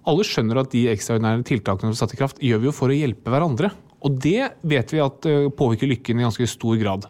[0.04, 2.92] Alle skjønner at de ekstraordinære tiltakene som er satt i kraft, gjør vi jo for
[2.92, 3.70] å hjelpe hverandre.
[4.04, 7.06] Og det vet vi at eh, påvirker lykken i ganske stor grad.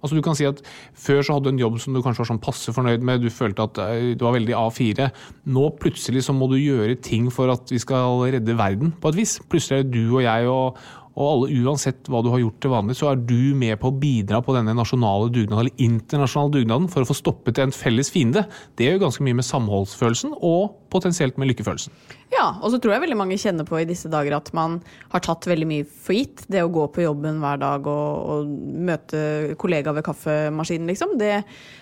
[0.00, 0.62] Altså du kan si at
[0.96, 3.32] Før så hadde du en jobb som du kanskje var sånn passe fornøyd med, du
[3.32, 5.10] følte at eh, du var veldig A4.
[5.52, 9.20] Nå plutselig så må du gjøre ting for at vi skal redde verden, på et
[9.20, 9.36] vis.
[9.50, 10.80] Plutselig er det du og jeg og,
[11.18, 13.96] og alle, uansett hva du har gjort til vanlig, så er du med på å
[14.02, 18.46] bidra på denne nasjonale dugnaden, eller internasjonale dugnaden, for å få stoppet en felles fiende.
[18.78, 21.94] Det gjør ganske mye med samholdsfølelsen, og potensielt med lykkefølelsen.
[22.30, 24.78] Ja, og så tror jeg veldig mange kjenner på i disse dager at man
[25.10, 26.44] har tatt veldig mye for gitt.
[26.50, 28.52] Det å gå på jobben hver dag og, og
[28.86, 29.22] møte
[29.60, 31.16] kollegaer ved kaffemaskinen, liksom.
[31.18, 31.32] Det,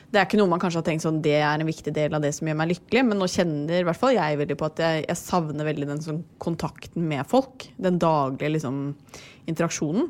[0.08, 2.24] det er ikke noe man kanskje har tenkt sånn, det er en viktig del av
[2.24, 4.80] det som gjør meg lykkelig, men nå kjenner i hvert fall jeg veldig på at
[4.84, 7.68] jeg, jeg savner veldig den sånn kontakten med folk.
[7.76, 8.80] Den daglige liksom,
[9.52, 10.08] interaksjonen.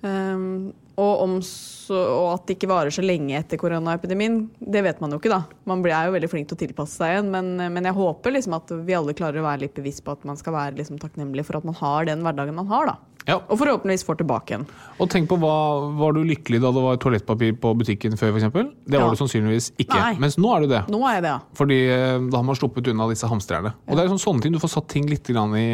[0.00, 5.00] Um, og, om så, og at det ikke varer så lenge etter koronaepidemien, det vet
[5.02, 5.42] man jo ikke, da.
[5.68, 8.54] Man er jo veldig flink til å tilpasse seg igjen, men, men jeg håper liksom
[8.58, 11.46] at vi alle klarer å være litt bevisst på at man skal være liksom takknemlig
[11.48, 12.96] for at man har den hverdagen man har, da.
[13.24, 13.38] Ja.
[13.48, 14.66] Og forhåpentligvis får tilbake igjen.
[15.00, 15.54] Og tenk på, hva,
[15.96, 18.50] Var du lykkelig da det var toalettpapir på butikken før, f.eks.?
[18.84, 19.10] Det var Ja.
[19.10, 19.96] du sannsynligvis ikke.
[19.96, 20.18] Nei.
[20.20, 20.82] Mens nå er du det.
[20.92, 21.40] Nå er jeg det, ja.
[21.56, 23.72] Fordi eh, da har man sluppet unna disse hamstrerne.
[23.88, 25.66] Og det er sånn, sånne ting, Du får satt ting litt grann i,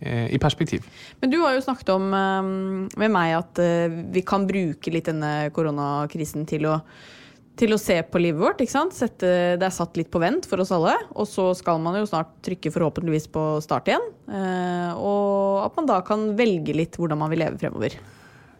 [0.00, 0.86] i perspektiv.
[1.20, 2.50] Men du har jo snakket om eh,
[3.02, 6.76] med meg at eh, vi kan bruke litt denne koronakrisen til å,
[7.58, 8.62] til å se på livet vårt.
[8.62, 8.94] ikke sant?
[8.94, 10.94] Sette, det er satt litt på vent for oss alle.
[11.18, 14.06] Og så skal man jo snart trykke forhåpentligvis på start igjen.
[14.30, 17.98] Eh, og at man da kan velge litt hvordan man vil leve fremover.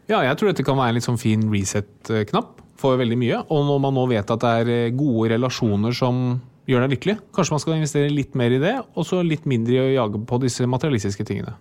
[0.09, 3.43] Ja, jeg tror dette kan være en litt sånn fin reset-knapp for veldig mye.
[3.53, 7.17] Og når man nå vet at det er eh, gode relasjoner som gjør deg lykkelig,
[7.35, 10.21] kanskje man skal investere litt mer i det, og så litt mindre i å jage
[10.29, 11.57] på disse materialistiske tingene.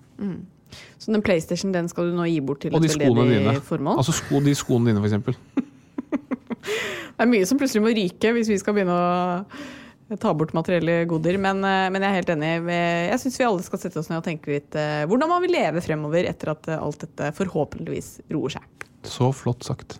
[1.00, 3.56] Så den PlayStation den skal du nå gi bort til Og de et veldedig dine.
[3.64, 4.02] formål?
[4.02, 5.38] Altså sko, de skoene dine, eksempel.
[7.18, 11.00] Det er mye som plutselig må ryke hvis vi skal begynne å ta bort materielle
[11.10, 11.40] goder.
[11.42, 12.52] Men, eh, men jeg er helt enig.
[12.70, 15.56] Jeg syns vi alle skal sette oss ned og tenke litt eh, hvordan man vil
[15.58, 18.88] leve fremover etter at eh, alt dette forhåpentligvis roer seg.
[19.08, 20.00] Så flott sagt.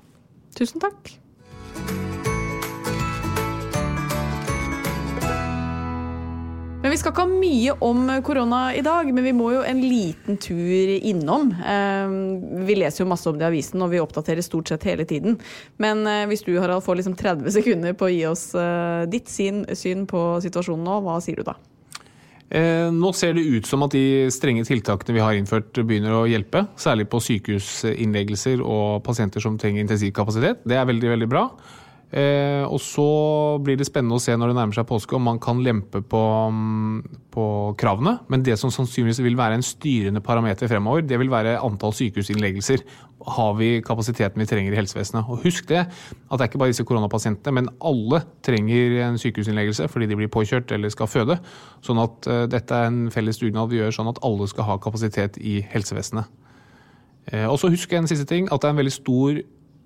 [0.58, 1.18] Tusen takk.
[6.88, 9.82] Men Vi skal ikke ha mye om korona i dag, men vi må jo en
[9.84, 11.50] liten tur innom.
[11.52, 15.04] Eh, Vi leser jo masse om det i avisen, og vi oppdaterer stort sett hele
[15.04, 15.36] tiden.
[15.84, 19.28] Men eh, hvis du Harald, får liksom 30 sekunder på å gi oss eh, ditt
[19.28, 21.58] syn, syn på situasjonen nå, hva sier du da?
[22.56, 26.24] Eh, nå ser det ut som at de strenge tiltakene vi har innført begynner å
[26.32, 26.70] hjelpe.
[26.80, 30.64] Særlig på sykehusinnleggelser og pasienter som trenger intensivkapasitet.
[30.64, 31.50] Det er veldig, veldig bra.
[32.08, 33.04] Eh, og så
[33.60, 36.22] blir det spennende å se når det nærmer seg påske om man kan lempe på,
[36.56, 37.02] mm,
[37.36, 38.14] på kravene.
[38.32, 42.86] Men det som sannsynligvis vil være en styrende parameter fremover, det vil være antall sykehusinnleggelser.
[43.28, 45.28] Har vi kapasiteten vi trenger i helsevesenet?
[45.28, 49.90] Og husk det, at det er ikke bare disse koronapasientene, men alle trenger en sykehusinnleggelse
[49.92, 51.42] fordi de blir påkjørt eller skal føde.
[51.84, 54.80] Sånn at eh, dette er en felles dugnad vi gjør sånn at alle skal ha
[54.80, 56.32] kapasitet i helsevesenet.
[57.34, 59.44] Eh, Og så husk en siste ting, at det er en veldig stor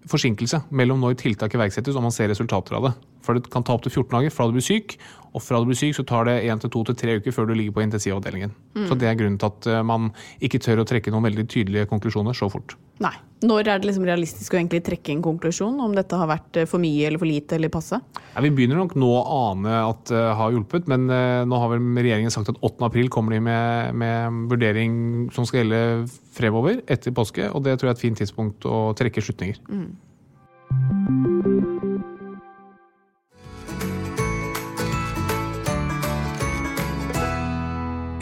[0.09, 2.93] forsinkelse mellom når tiltak iverksettes og man ser resultater av det.
[3.25, 4.97] For det kan ta opptil 14 dager fra du blir syk,
[5.31, 7.47] og fra du blir syk så tar det 1 til 2 til 3 uker før
[7.47, 8.51] du ligger på intensivavdelingen.
[8.89, 10.09] Så det er grunnen til at eh, man
[10.43, 12.75] ikke tør å trekke noen veldig tydelige konklusjoner så fort.
[13.03, 13.13] Nei.
[13.41, 16.67] Når er det liksom realistisk å egentlig trekke en konklusjon om dette har vært eh,
[16.69, 17.97] for mye eller for lite eller passe?
[18.35, 21.73] Ja, vi begynner nok nå å ane at det har hjulpet, men eh, nå har
[21.73, 22.77] vel regjeringen sagt at 8.
[22.91, 24.93] april kommer de med, med vurdering
[25.33, 25.81] som skal gjelde
[26.35, 29.63] fremover etter påske, og det tror jeg er et fint tidspunkt å trekke slutninger.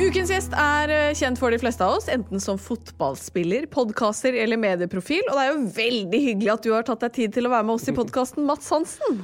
[0.09, 4.57] Ukens gjest er eh, kjent for de fleste av oss, enten som fotballspiller, podkaster eller
[4.57, 5.21] medieprofil.
[5.27, 7.67] Og det er jo veldig hyggelig at du har tatt deg tid til å være
[7.67, 9.19] med oss i podkasten, Mats Hansen.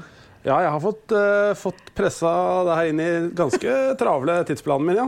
[0.45, 2.29] Ja, jeg har fått, uh, fått pressa
[2.67, 5.07] det her inn i ganske travle tidsplanen min, ja.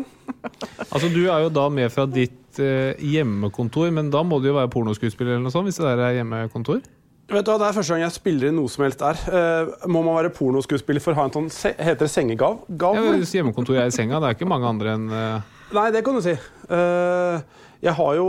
[0.87, 4.55] Altså, Du er jo da med fra ditt uh, hjemmekontor, men da må du jo
[4.57, 6.79] være pornoskuespiller eller noe sånt, hvis det der er hjemmekontor?
[7.27, 9.21] Vet du hva, Det er første gang jeg spiller i noe som helst der.
[9.29, 12.63] Uh, må man være pornoskuespiller for å ha en sånn se Heter det sengegav?
[12.65, 12.97] Gav?
[12.97, 16.03] Ja, hvis hjemmekontor er i senga, det er ikke mange andre enn eh, Nei, det
[16.05, 16.31] kan du si.
[16.31, 17.41] Eh,
[17.83, 18.27] jeg har jo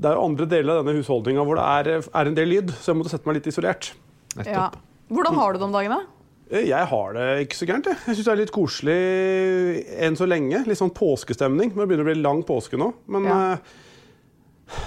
[0.00, 2.72] Det er jo andre deler av denne husholdninga hvor det er, er en del lyd,
[2.80, 3.92] så jeg måtte sette meg litt isolert.
[4.48, 4.70] Ja.
[5.12, 5.98] Hvordan har du det om dagene?
[6.50, 7.86] Eh, Jeg har det ikke så gærent.
[7.86, 7.96] jeg.
[8.08, 8.96] Jeg syns det er litt koselig
[10.02, 10.64] enn så lenge.
[10.66, 11.70] Litt sånn påskestemning.
[11.76, 12.92] Men Det begynner å bli lang påske nå.
[13.06, 13.38] Men Ja.
[13.52, 13.58] eh,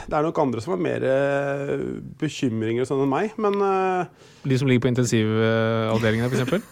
[0.10, 1.00] det er nok andre som har mer
[2.20, 3.32] bekymringer sånn enn meg.
[3.38, 3.54] Men
[4.44, 6.64] De som ligger på intensivavdelingene, f.eks.?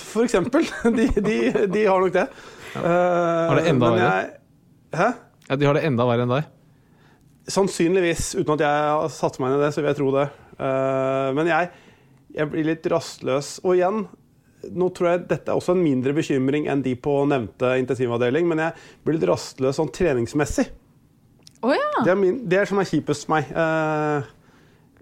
[0.00, 0.64] for eksempel.
[0.96, 2.26] De, de, de har nok det.
[2.74, 4.30] Har det enda verre?
[4.94, 5.08] Hæ?
[5.48, 6.48] Ja, de har det enda verre enn deg.
[7.48, 8.34] Sannsynligvis.
[8.36, 10.26] Uten at jeg har satt meg inn i det, så vil jeg tro det.
[10.58, 11.70] Uh, men jeg,
[12.36, 13.54] jeg blir litt rastløs.
[13.64, 14.02] Og igjen,
[14.74, 18.66] nå tror jeg dette er også en mindre bekymring enn de på nevnte intensivavdeling, men
[18.66, 20.68] jeg blir litt rastløs sånn treningsmessig.
[21.64, 22.04] Oh, ja.
[22.04, 23.48] Det er, min, det er som er kjipest for meg.
[23.54, 24.28] Uh,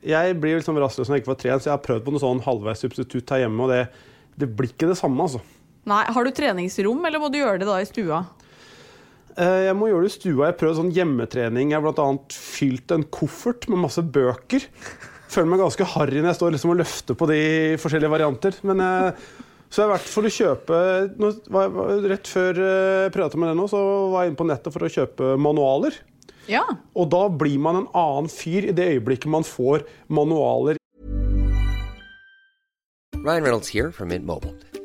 [0.06, 2.22] jeg blir liksom rastløs når jeg ikke får trent, så jeg har prøvd på noe
[2.22, 3.82] sånn halvveis substitutt her hjemme, og det,
[4.38, 5.42] det blir ikke det samme, altså.
[5.86, 8.24] Nei, Har du treningsrom, eller må du gjøre det da i stua?
[9.36, 10.46] Eh, Jeg må gjøre det i stua.
[10.46, 11.72] Jeg har prøvd sånn hjemmetrening.
[11.74, 12.06] Jeg har bl.a.
[12.32, 14.64] fylt en koffert med masse bøker.
[15.32, 17.40] Føler meg ganske harry når jeg står liksom og løfter på de
[17.82, 18.56] forskjellige varianter.
[18.68, 19.26] Men eh,
[19.66, 20.76] så jeg har vært for å kjøpe
[21.18, 23.80] nå var jeg, Rett før jeg prata med deg nå, så
[24.12, 25.98] var jeg inne på nettet for å kjøpe manualer.
[26.46, 26.62] Ja.
[26.94, 30.78] Og da blir man en annen fyr i det øyeblikket man får manualer
[33.26, 34.54] Ryan Reynolds her fra Mint Mobile.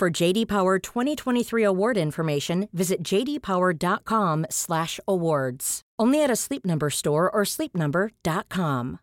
[0.00, 5.80] For JD Power 2023 award information, visit jdpower.com/awards.
[5.98, 8.98] Only at a Sleep Number store or sleepnumber.com.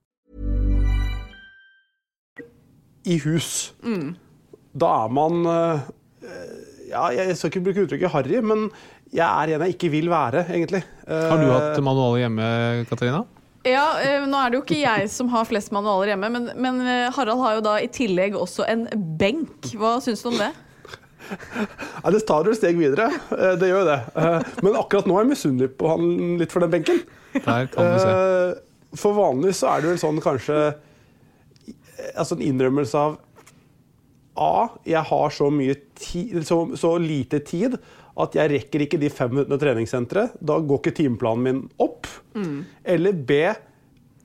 [3.06, 3.74] i hus.
[4.74, 5.80] Da er man eh,
[6.90, 8.72] Ja, jeg skal ikke bruke uttrykket harry, men
[9.14, 10.82] jeg er en jeg ikke vil være, egentlig.
[11.06, 12.42] Eh, Har du hatt manualer hjemme,
[12.90, 13.22] Katarina?
[13.68, 16.82] Ja, eh, Nå er det jo ikke jeg som har flest manualer hjemme, men, men
[16.82, 18.88] eh, Harald har jo da i tillegg også en
[19.20, 19.62] benk.
[19.78, 20.54] Hva syns du om det?
[22.04, 23.08] Ja, det tar jo et steg videre.
[23.36, 24.00] Eh, Det gjør jo det.
[24.16, 27.00] Eh, Men akkurat nå er jeg misunnelig på han litt for den benken.
[27.38, 28.12] Der kan du se.
[28.14, 30.60] Eh, For vanlig så er det vel sånn kanskje
[32.16, 33.16] Altså en innrømmelse av
[34.38, 34.68] A.
[34.86, 37.80] Jeg har så mye tid, så, så lite tid
[38.18, 40.36] at jeg rekker ikke de fem minuttene treningssenteret.
[40.46, 42.06] Da går ikke timeplanen min opp.
[42.86, 43.40] Eller B.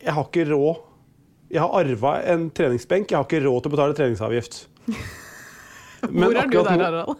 [0.03, 0.83] Jeg har ikke råd
[1.53, 3.11] Jeg har arva en treningsbenk.
[3.13, 4.63] Jeg har ikke råd til å betale treningsavgift.
[6.11, 7.17] Men Hvor er du der, Harald?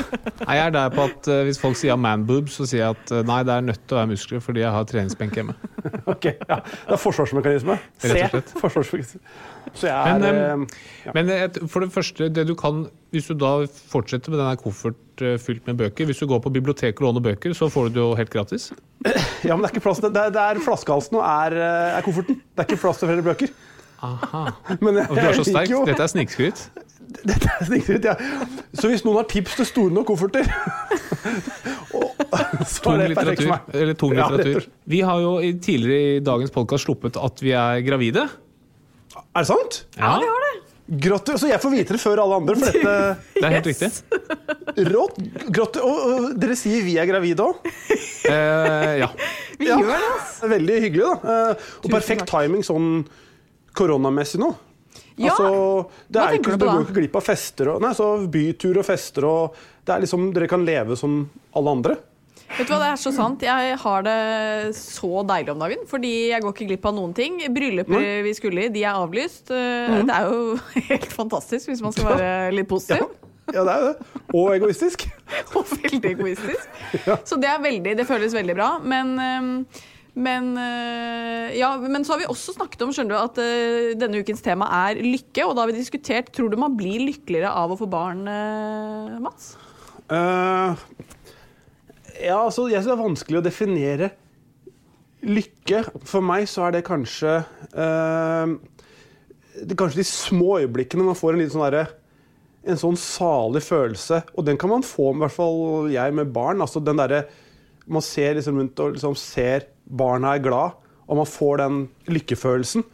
[0.46, 2.96] Nei, Jeg er der på at eh, Hvis folk sier man boobs, så sier jeg
[2.96, 5.54] at eh, nei, det er nødt til å være muskler fordi jeg har treningsbenk hjemme.
[6.10, 6.56] Ok, ja.
[6.64, 7.76] Det er forsvarsmekanisme.
[8.02, 8.52] Rett og slett.
[8.60, 9.20] Forsvarsmekanisme.
[9.78, 13.34] Så jeg er Men, eh, Men et- for det første, det du kan Hvis du
[13.38, 13.52] da
[13.90, 17.54] fortsetter med denne koffert fylt med bøker Hvis du går på biblioteket og låner bøker,
[17.54, 18.72] så får du det jo helt gratis.
[19.46, 20.16] Ja, men det er ikke plass til det.
[20.26, 21.56] er- Det er flaskehalsen og er,
[22.00, 22.40] er kofferten.
[22.42, 23.54] Det er ikke plass til flere bøker.
[24.04, 24.40] Aha.
[24.84, 25.70] Men jeg, Og du er så sterk.
[25.88, 26.64] Dette er snikskryt.
[27.22, 28.14] Dette er snikskryt, ja.
[28.76, 30.44] Så hvis noen har tips til store nok kofferter
[32.84, 33.80] Tung er det perfekt litteratur.
[33.80, 34.66] Eller tung litteratur.
[34.90, 38.26] Vi har jo i- tidligere i dagens podkast sluppet at vi er gravide.
[39.14, 39.84] Er det sant?
[39.98, 40.18] Ja,
[40.84, 41.38] Gratulerer.
[41.40, 43.88] Så jeg får vite det før alle andre, for dette det er helt riktig.
[44.92, 45.16] rått.
[45.48, 45.86] Gratulerer.
[45.88, 45.96] og,
[46.26, 47.70] og dere sier vi er gravide òg?
[48.28, 49.08] Eh, ja.
[49.60, 50.34] Vi gjør det, ass.
[50.50, 51.14] Veldig hyggelig, da.
[51.54, 52.90] Eh, Og perfekt timing sånn
[53.78, 54.50] koronamessig nå.
[55.16, 58.08] Ja, altså, det er ikke, du du går ikke glipp av fester og nei, så
[58.26, 61.20] bytur og fester og det er liksom, Dere kan leve som
[61.54, 61.94] alle andre.
[62.56, 63.42] Vet du hva, Det er så sant.
[63.44, 64.16] Jeg har det
[64.76, 67.38] så deilig om dagen, fordi jeg går ikke glipp av noen ting.
[67.52, 69.50] Brylluper vi skulle i, de er avlyst.
[69.50, 70.06] Eh, Mhm.
[70.08, 70.58] Det er jo
[70.90, 73.06] helt fantastisk, hvis man skal være litt positiv.
[73.52, 74.20] Ja, det er det.
[74.32, 75.04] Og egoistisk.
[75.56, 76.68] Og veldig egoistisk.
[77.28, 78.70] Så det er veldig, det føles veldig bra.
[78.82, 79.52] Men, ehm,
[80.14, 84.20] men, eh, ja, men så har vi også snakket om skjønner du, at eh, denne
[84.22, 85.42] ukens tema er lykke.
[85.42, 89.16] Og da har vi diskutert Tror du man blir lykkeligere av å få barn, eh,
[89.24, 89.54] Mats?
[90.04, 90.76] Uh,
[92.20, 94.10] ja, altså, jeg synes det er vanskelig å definere
[95.26, 95.82] lykke.
[96.06, 97.40] For meg så er det kanskje
[99.54, 101.84] det kanskje de små øyeblikkene man får en sånn derre
[102.64, 104.22] en sånn salig følelse.
[104.38, 106.62] Og den kan man få, i hvert fall jeg med barn.
[106.64, 107.24] altså den der,
[107.86, 112.84] Man ser liksom rundt og liksom ser barna er glad, og man får den lykkefølelsen.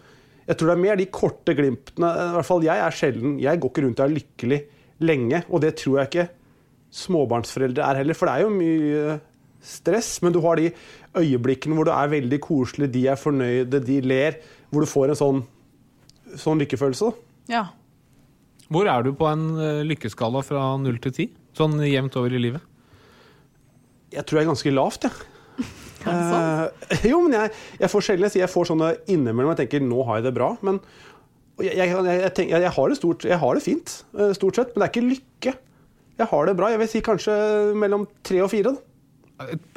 [0.49, 2.11] Jeg tror det er mer de korte glimtene.
[2.11, 4.61] i hvert fall Jeg er sjelden, jeg går ikke rundt og er lykkelig
[5.07, 6.29] lenge, og det tror jeg ikke
[6.91, 8.19] småbarnsforeldre er heller.
[8.19, 9.19] For det er jo mye
[9.63, 10.73] stress, men du har de
[11.21, 15.21] øyeblikkene hvor du er veldig koselig, de er fornøyde, de ler, hvor du får en
[15.21, 15.45] sånn,
[16.35, 17.13] sånn lykkefølelse.
[17.51, 17.69] Ja.
[18.71, 21.29] Hvor er du på en eh, lykkeskala fra null til ti?
[21.59, 22.67] Sånn jevnt over i livet?
[24.11, 25.29] Jeg tror jeg er ganske lavt, jeg.
[26.01, 30.17] Eh, jo, men jeg, jeg får sjelden jeg får sånne innimellom jeg tenker nå har
[30.17, 30.47] jeg det bra.
[30.65, 30.79] Men
[31.61, 34.73] jeg, jeg, tenker, jeg, har det stort, jeg har det fint, eh, stort sett.
[34.73, 35.53] Men det er ikke lykke.
[36.23, 36.71] Jeg har det bra.
[36.73, 37.37] Jeg vil si kanskje
[37.77, 38.75] mellom tre og fire.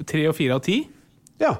[0.07, 0.79] Tre og fire av ti?
[1.43, 1.57] Ja.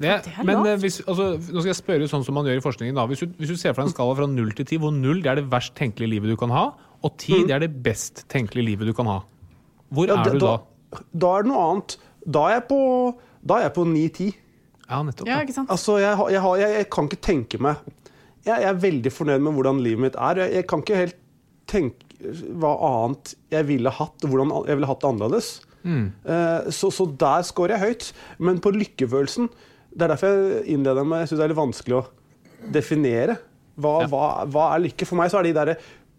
[0.00, 2.64] Det, er men eh, hvis, altså, nå skal jeg spørre sånn som man gjør i
[2.64, 2.96] forskningen.
[2.96, 3.04] Da.
[3.08, 5.20] Hvis, du, hvis du ser for deg en skala fra null til ti, hvor null
[5.24, 6.70] det er det verst tenkelige livet du kan ha,
[7.00, 9.22] og ti det er det best tenkelige livet du kan ha.
[9.92, 10.56] Hvor Ja, er du da?
[10.56, 11.96] Da er det noe annet.
[12.26, 12.78] Da er jeg på,
[13.46, 14.28] da er jeg på 9-10.
[14.90, 15.26] Ja, nettopp.
[15.28, 15.70] ja, Ja, ikke sant?
[15.70, 17.76] Altså, jeg, har- jeg, jeg, jeg kan ikke tenke meg
[18.40, 20.38] jeg, jeg er veldig fornøyd med hvordan livet mitt er.
[20.40, 21.16] Jeg, jeg kan ikke helt
[21.68, 22.06] tenke
[22.60, 22.70] hva
[23.04, 25.50] annet jeg ville hatt, hvordan jeg ville hatt det annerledes.
[25.84, 28.08] Eh, så, så der scorer jeg høyt.
[28.38, 29.46] Men på lykkefølelsen
[29.92, 32.02] Det er derfor jeg innleder med Jeg syns det er litt vanskelig å
[32.74, 33.38] definere.
[33.80, 35.06] Hva, hva, hva er lykke?
[35.08, 35.76] For meg så er de derre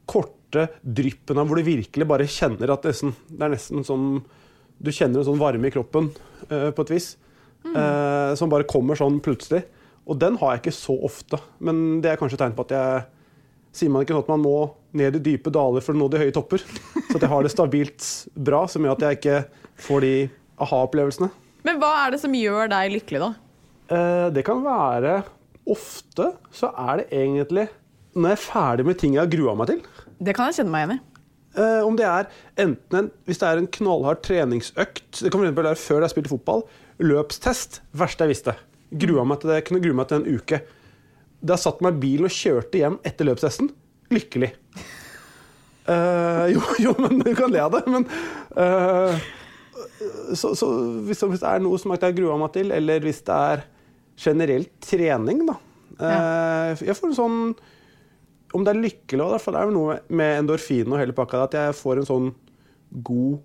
[0.10, 4.08] korte dryppene hvor du virkelig bare kjenner at det, er nesten, det er nesten sånn
[4.82, 6.10] Du kjenner en sånn varme i kroppen
[6.50, 7.12] uh, på et vis.
[7.62, 9.62] eh, som bare kommer sånn plutselig.
[10.10, 11.38] Og den har jeg ikke så ofte.
[11.62, 13.10] Men det er kanskje et tegn på at jeg
[13.72, 14.56] Sier man ikke sånn at man må
[15.00, 16.60] ned i dype daler for å nå de høye topper?
[17.08, 19.38] Så at jeg har det stabilt bra, som gjør at jeg ikke
[19.86, 20.10] får de
[20.66, 21.30] aha-opplevelsene.
[21.64, 23.30] Men hva er det som gjør deg lykkelig, da?
[23.88, 25.22] Uh, Det kan være
[25.72, 27.70] Ofte så er det egentlig
[28.18, 29.82] når jeg er ferdig med ting jeg har grua meg til.
[30.20, 31.02] Det kan jeg kjenne meg igjen i.
[31.52, 32.30] Eh, om det er
[32.64, 36.32] enten en, Hvis det er en knallhard treningsøkt Det kan være før jeg har spilt
[36.32, 36.64] fotball.
[37.04, 37.82] Løpstest.
[37.98, 38.56] Verste jeg visste.
[38.92, 39.60] Grua meg til det.
[39.60, 40.62] Jeg kunne grue meg til en uke.
[41.42, 43.72] Da jeg satt meg i bilen og kjørte hjem etter løpstesten.
[44.14, 44.52] Lykkelig.
[45.90, 47.82] Uh, jo, jo, men du kan le av det.
[47.90, 48.06] Men
[48.54, 49.18] uh,
[50.38, 50.70] så, så
[51.08, 53.66] hvis, hvis det er noe som jeg har grua meg til, eller hvis det er
[54.22, 55.58] generelt trening, da
[55.98, 57.40] eh, Jeg får en sånn
[58.52, 61.46] Om det er lykkelig òg, for det er jo noe med endorfinen og hele pakka
[61.46, 62.30] at jeg får en sånn
[63.08, 63.40] god,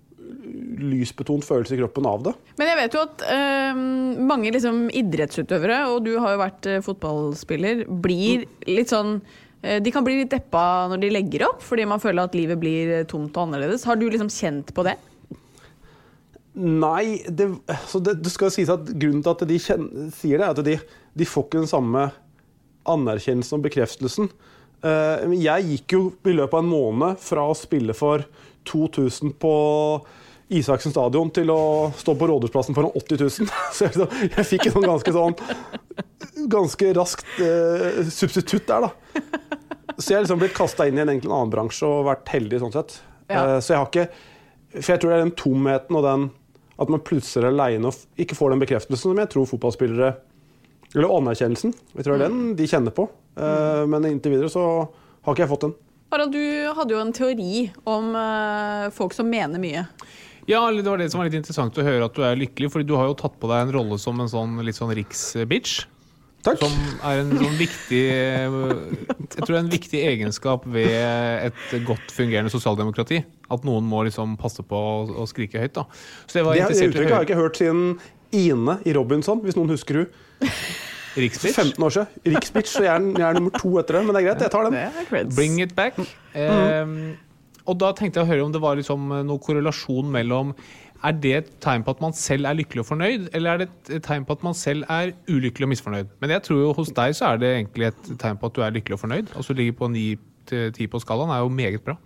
[0.77, 2.33] lysbetont følelse i kroppen av det.
[2.59, 3.81] Men jeg vet jo at øh,
[4.27, 9.93] mange liksom, idrettsutøvere, og du har jo vært øh, fotballspiller, blir litt sånn øh, De
[9.93, 13.07] kan bli litt deppa når de legger opp, fordi man føler at livet blir eh,
[13.09, 13.87] tomt og annerledes.
[13.87, 14.97] Har du liksom kjent på det?
[16.57, 17.51] Nei, det,
[17.87, 20.65] så det, det skal sies at grunnen til at de kjen, sier det, er at
[20.65, 20.77] de,
[21.13, 22.07] de får ikke den samme
[22.87, 24.31] anerkjennelsen og bekreftelsen.
[24.85, 28.25] Eh, jeg gikk jo i løpet av en måned fra å spille for
[28.67, 29.53] 2000 på
[30.47, 33.49] Isaksen stadion til å stå på Rådhusplassen foran 80 000.
[33.75, 35.35] Så jeg, liksom- fikk en sånn ganske sånn
[36.53, 39.21] ganske raskt eh, substitutt der, da.
[39.97, 42.59] Så jeg har liksom blitt kasta inn i en egentlig annen bransje og vært heldig
[42.61, 42.99] sånn sett.
[43.27, 43.41] Ja.
[43.57, 44.07] Eh, så jeg har ikke
[44.77, 46.25] For jeg tror det er den tomheten og den
[46.77, 50.11] at man plutselig er aleine og ikke får den bekreftelsen som jeg tror fotballspillere
[50.95, 51.73] Eller anerkjennelsen.
[51.97, 53.09] Jeg tror det er den de kjenner på.
[53.37, 55.75] Eh, men inntil videre så har ikke jeg fått den.
[56.13, 59.83] Harald, du hadde jo en teori om eh, folk som mener mye.
[60.47, 62.87] Ja, det var det som var litt interessant å høre at du er lykkelig, fordi
[62.87, 65.81] du har jo tatt på deg en rolle som en sånn litt sånn riksbitch.
[66.47, 66.61] Takk.
[66.61, 70.93] Som er en sånn viktig Jeg tror det er en viktig egenskap ved
[71.49, 73.19] et godt fungerende sosialdemokrati.
[73.51, 74.79] At noen må liksom passe på
[75.11, 75.75] å, skrike høyt.
[75.75, 75.83] da.
[76.23, 77.83] Så det var Det, det uttrykket har jeg ikke hørt siden
[78.31, 80.23] Ine i Robinson, hvis noen husker hun.
[80.41, 81.55] For Riksbitch.
[81.55, 82.07] 15 år siden.
[82.35, 84.03] Riksbitch, så jeg er, jeg er nummer to etter det.
[84.05, 84.75] Men det er greit, jeg tar den.
[84.77, 85.31] Er.
[85.35, 85.97] Bring it back.
[86.37, 86.91] Eh,
[87.67, 90.53] og da tenkte jeg å høre om det var liksom noe korrelasjon mellom
[91.05, 93.67] Er det et tegn på at man selv er lykkelig og fornøyd, eller er det
[93.93, 96.15] et tegn på at man selv er ulykkelig og misfornøyd?
[96.23, 98.63] Men jeg tror jo hos deg så er det egentlig et tegn på at du
[98.65, 99.29] er lykkelig og fornøyd.
[99.37, 101.99] Altså ligger på 9-10 på skalaen, er jo meget bra.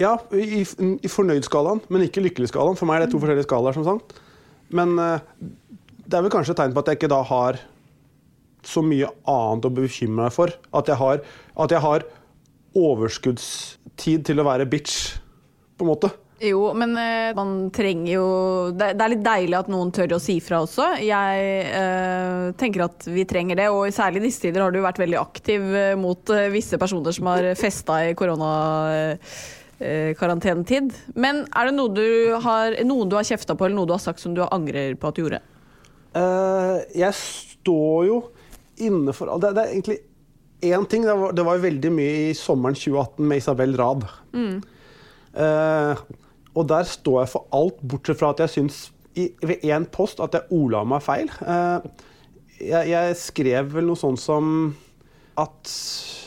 [0.00, 2.76] Ja, i, i fornøyd-skalaen, men ikke lykkelig-skalaen.
[2.76, 4.16] For meg er det to forskjellige skalaer, som sagt.
[4.76, 5.24] Men eh,
[6.12, 7.56] det er vel kanskje et tegn på at jeg ikke da har
[8.68, 10.52] så mye annet å bekymre meg for.
[10.76, 11.22] At jeg har,
[11.64, 12.04] at jeg har
[12.78, 15.16] overskuddstid til å være bitch,
[15.76, 16.10] på en måte.
[16.42, 18.24] Jo, men eh, man trenger jo
[18.74, 20.84] det, det er litt deilig at noen tør å si fra også.
[21.00, 24.98] Jeg eh, tenker at vi trenger det, og særlig i disse tider har du vært
[25.00, 30.86] veldig aktiv eh, mot eh, visse personer som har festa i koronakarantenetid.
[31.14, 34.02] Men er det noe du har, noen du har kjefta på, eller noe du har
[34.02, 35.40] sagt som du angrer på at du gjorde?
[36.18, 38.16] Eh, jeg står jo
[38.82, 39.98] inne for det, det er egentlig
[40.62, 41.06] én ting.
[41.06, 44.06] Det var, det var veldig mye i sommeren 2018 med Isabel Rad.
[45.32, 46.02] Eh,
[46.52, 48.84] og der står jeg for alt, bortsett fra at jeg syns
[49.16, 51.30] i, ved én post at jeg ola meg feil.
[51.40, 51.80] Uh,
[52.60, 54.46] jeg, jeg skrev vel noe sånt som
[55.40, 55.72] at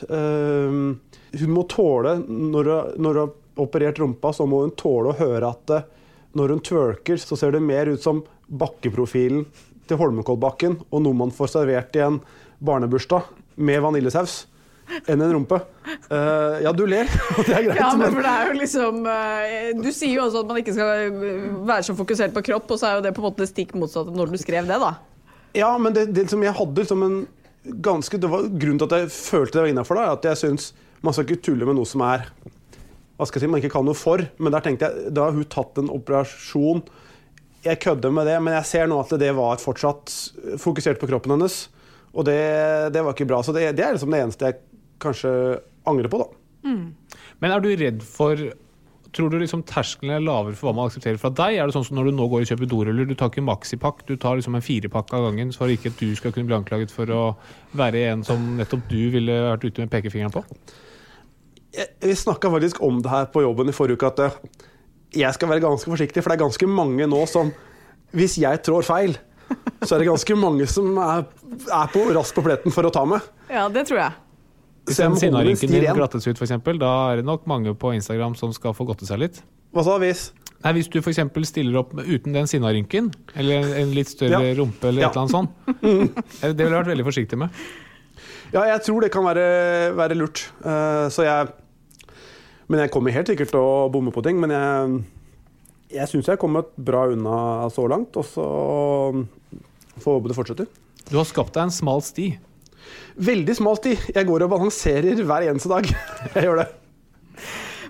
[0.10, 0.94] uh,
[1.36, 3.20] hun må tåle Når hun har
[3.62, 5.76] operert rumpa, så må hun tåle å høre at
[6.36, 9.46] når hun twerker, så ser det mer ut som bakkeprofilen
[9.90, 12.20] til Holmenkollbakken og noe man får servert i en
[12.66, 14.46] barnebursdag med vaniljesaus,
[15.10, 15.60] enn en rumpe.
[16.10, 17.80] Uh, ja, du ler, og det er greit.
[17.82, 20.76] Ja, men for det er jo liksom uh, Du sier jo også at man ikke
[20.76, 23.44] skal eh, være så fokusert på kropp, og så er jo det på en måte
[23.44, 24.96] det stikk motsatte når du skrev det, da.
[25.56, 27.22] Ja, men det, det som jeg hadde som en
[27.66, 30.74] ganske det var Grunnen til at jeg følte det var innafor, er at jeg syns
[31.06, 32.28] man skal ikke tulle med noe som er
[33.16, 34.20] hva skal jeg si, man ikke kan noe for.
[34.44, 36.82] Men der tenkte jeg, da har hun tatt en operasjon.
[37.66, 40.11] Jeg kødder med det, men jeg ser nå at det var fortsatt
[40.61, 41.55] fokusert på kroppen hennes.
[42.16, 42.38] Og det,
[42.93, 43.39] det var ikke bra.
[43.43, 44.59] Så det, det er liksom det eneste jeg
[45.01, 45.32] kanskje
[45.89, 46.76] angrer på, da.
[47.41, 48.39] Men er du redd for
[49.16, 51.55] Tror du liksom terskelen er lavere for hva man aksepterer fra deg?
[51.55, 54.01] Er det sånn som når du nå går og kjøper doruller, du tar ikke maxipakk,
[54.09, 56.91] du tar liksom en firepakk av gangen for ikke at du skal kunne bli anklaget
[56.91, 57.22] for å
[57.80, 60.43] være en som nettopp du ville vært ute med pekefingeren på?
[61.78, 64.36] Jeg- Vi snakka faktisk om det her på jobben i forrige uke, at eh,
[65.16, 67.51] jeg skal være ganske forsiktig, for det er ganske mange nå som
[68.16, 69.16] Hvis jeg trår feil,
[69.84, 71.26] så er det ganske mange som er,
[71.68, 73.26] er på, raskt på pletten for å ta meg.
[73.51, 74.13] Ja, det tror jeg.
[74.86, 78.38] Hvis en sinnarynken din glattes ut, for eksempel, da er det nok mange på Instagram
[78.39, 79.41] som skal få godte seg litt.
[79.76, 80.30] Hva sa hvis?
[80.63, 81.20] Nei, Hvis du f.eks.
[81.49, 84.55] stiller opp uten den sinnarynken, eller en, en litt større Ja.
[84.61, 85.09] rumpe, eller Ja.
[85.09, 85.51] et eller annet sånt,
[86.41, 87.49] Eh, det ville jeg vært veldig forsiktig med.
[88.53, 89.45] Ja, jeg tror det kan være,
[89.97, 90.45] være lurt.
[90.63, 91.51] Uh, så jeg
[92.72, 94.39] Men jeg kommer helt sikkert til å bomme på ting.
[94.41, 94.95] Men jeg,
[95.99, 98.18] jeg syns jeg har kommet bra unna så langt.
[98.18, 98.47] Og så
[100.01, 100.72] får håpe det fortsetter.
[101.05, 102.32] Du har skapt deg en smal sti.
[103.26, 103.93] Veldig smal sti.
[104.16, 105.93] Jeg går og balanserer hver eneste dag.
[106.34, 106.72] Jeg gjør det.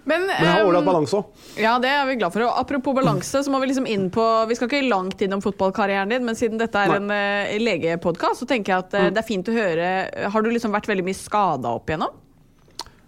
[0.06, 1.46] Men, Men jeg har ålreit ehm, balanse òg.
[1.58, 2.46] Ja, det er vi glad for.
[2.46, 6.14] Og apropos balanse, så må vi liksom inn på Vi skal ikke langt innom fotballkarrieren
[6.14, 7.00] din, men siden dette er Nei.
[7.00, 7.10] en
[7.50, 9.90] uh, legepodkast, så tenker jeg at eh, det er fint å høre
[10.30, 12.14] Har du liksom vært veldig mye skada opp igjennom?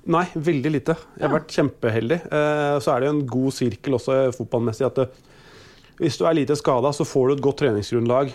[0.07, 0.93] Nei, veldig lite.
[1.17, 2.17] Jeg har vært kjempeheldig.
[2.31, 5.07] Eh, Så er det jo en god sirkel også fotballmessig at det,
[5.99, 8.27] hvis du er lite skada, så får du et godt treningsgrunnlag,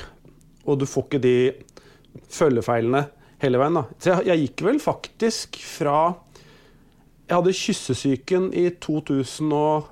[0.66, 1.36] og du får ikke de
[2.28, 3.04] følgefeilene
[3.42, 3.74] hele veien.
[3.78, 3.84] Da.
[3.98, 5.98] Så jeg, jeg gikk vel faktisk fra
[7.28, 9.86] Jeg hadde kyssesyken i 2005,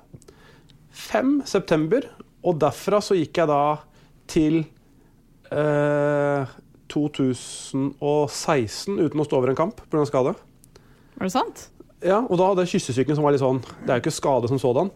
[1.49, 2.01] september,
[2.45, 3.61] og derfra så gikk jeg da
[4.29, 4.55] til
[5.49, 6.45] eh,
[6.91, 10.05] 2016 uten å stå over en kamp pga.
[10.05, 10.35] skade.
[11.21, 11.67] Er det sant?
[12.01, 14.49] Ja, og da hadde jeg kyssesyken som var litt sånn Det er jo ikke skade
[14.49, 14.87] som sådan.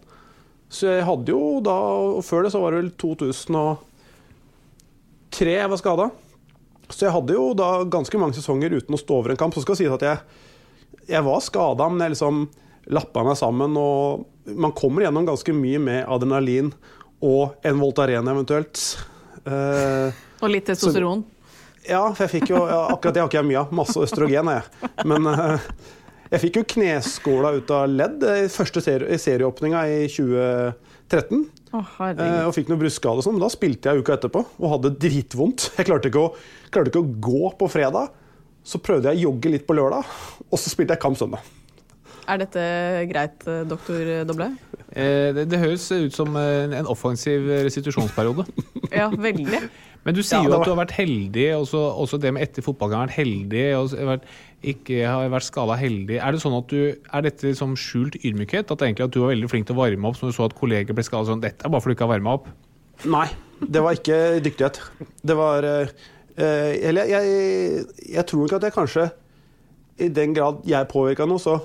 [0.73, 1.76] Så jeg hadde jo da
[2.17, 6.09] Og før det så var det vel 2003 jeg var skada.
[6.89, 9.53] Så jeg hadde jo da ganske mange sesonger uten å stå over en kamp.
[9.57, 10.17] Så skal det sies at jeg,
[11.09, 12.36] jeg var skada, men jeg liksom
[12.93, 13.71] lappa meg sammen.
[13.82, 16.69] Og man kommer gjennom ganske mye med adrenalin
[17.26, 18.76] og en Voltaren eventuelt.
[19.45, 20.09] Eh,
[20.41, 21.23] Og litt testosteron?
[21.86, 23.73] ja, for jeg fikk jo ja, Akkurat det har ikke jeg mye av.
[23.78, 24.67] Masse østrogen er jeg.
[25.09, 25.57] Men eh,
[26.32, 31.43] jeg fikk jo kneskåla ut av ledd i første serie, serieåpninga i 2013.
[31.76, 34.71] Oh, eh, og fikk noe brystskade og sånn, men da spilte jeg uka etterpå og
[34.78, 35.69] hadde dritvondt.
[35.78, 38.13] Jeg klarte ikke, å, klarte ikke å gå på fredag.
[38.65, 40.07] Så prøvde jeg å jogge litt på lørdag,
[40.49, 41.45] og så spilte jeg kamp søndag.
[42.26, 42.61] Er dette
[43.11, 44.47] greit, doktor Doble?
[44.89, 48.47] Eh, det, det høres ut som en, en offensiv restitusjonsperiode.
[48.89, 49.61] Ja, veldig.
[50.05, 52.65] Men du sier Ja, jo at du har vært heldig, også, også det med etter
[52.65, 54.28] fotballgang har vært heldig, og vært,
[54.72, 56.18] ikke har vært skada heldig.
[56.20, 58.72] Er det sånn du, er dette liksom skjult ydmykhet?
[58.74, 60.97] At, at du var veldig flink til å varme opp, så du så at kolleger
[60.97, 62.47] ble skada sånn Dette er bare fordi du ikke har varma opp.
[63.11, 63.28] Nei,
[63.59, 64.80] det var ikke dyktighet.
[65.26, 65.93] Det var eh,
[66.39, 67.84] eh, Eller jeg,
[68.16, 69.05] jeg tror nok at jeg kanskje
[69.99, 71.57] I den grad jeg påvirka noe, så,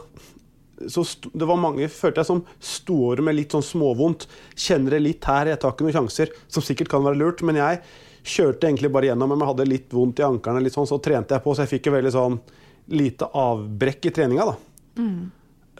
[0.90, 4.28] så sto, Det var mange følte jeg som sto over med litt sånn småvondt.
[4.58, 6.34] Kjenner det litt her, jeg tar ikke noen sjanser.
[6.50, 7.82] Som sikkert kan være lurt, men jeg
[8.26, 9.32] kjørte egentlig bare gjennom.
[9.32, 11.88] Men jeg hadde litt vondt i ankerne, sånn, så trente jeg på, så jeg fikk
[11.88, 12.40] jo veldig sånn
[12.90, 14.56] lite avbrekk i treninga, da.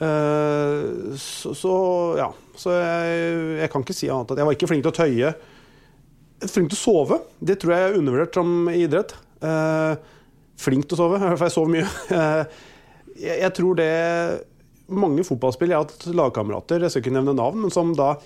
[0.00, 1.74] Eh, så, så
[2.18, 2.30] ja.
[2.56, 5.32] Så jeg, jeg kan ikke si annet at jeg var ikke flink til å tøye.
[6.44, 7.20] Flink til å sove.
[7.40, 9.14] Det tror jeg er undervurdert som idrett.
[9.40, 9.96] Uh,
[10.60, 11.88] flink til å sove, for jeg sover mye.
[12.12, 12.60] Uh,
[13.16, 13.90] jeg, jeg tror det
[14.90, 18.16] Mange fotballspill Jeg har hatt lagkamerater, jeg skal ikke nevne navn, men som da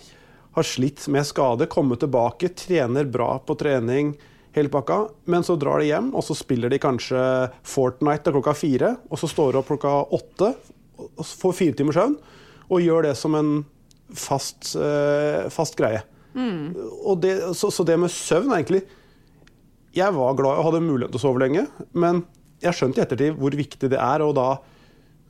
[0.54, 4.14] har slitt med skade, kommet tilbake, trener bra på trening,
[4.54, 5.00] hele pakka,
[5.30, 7.20] men så drar de hjem, og så spiller de kanskje
[7.66, 10.50] Fortnite til klokka fire, og så står de opp klokka åtte,
[11.04, 12.18] og får fire timers søvn,
[12.70, 13.54] og gjør det som en
[14.14, 16.04] fast, eh, fast greie.
[17.04, 18.80] Og det, så, så det med søvn er egentlig
[19.94, 22.24] Jeg var glad og hadde mulighet til å sove lenge, men
[22.64, 24.48] jeg skjønte i ettertid hvor viktig det er, og da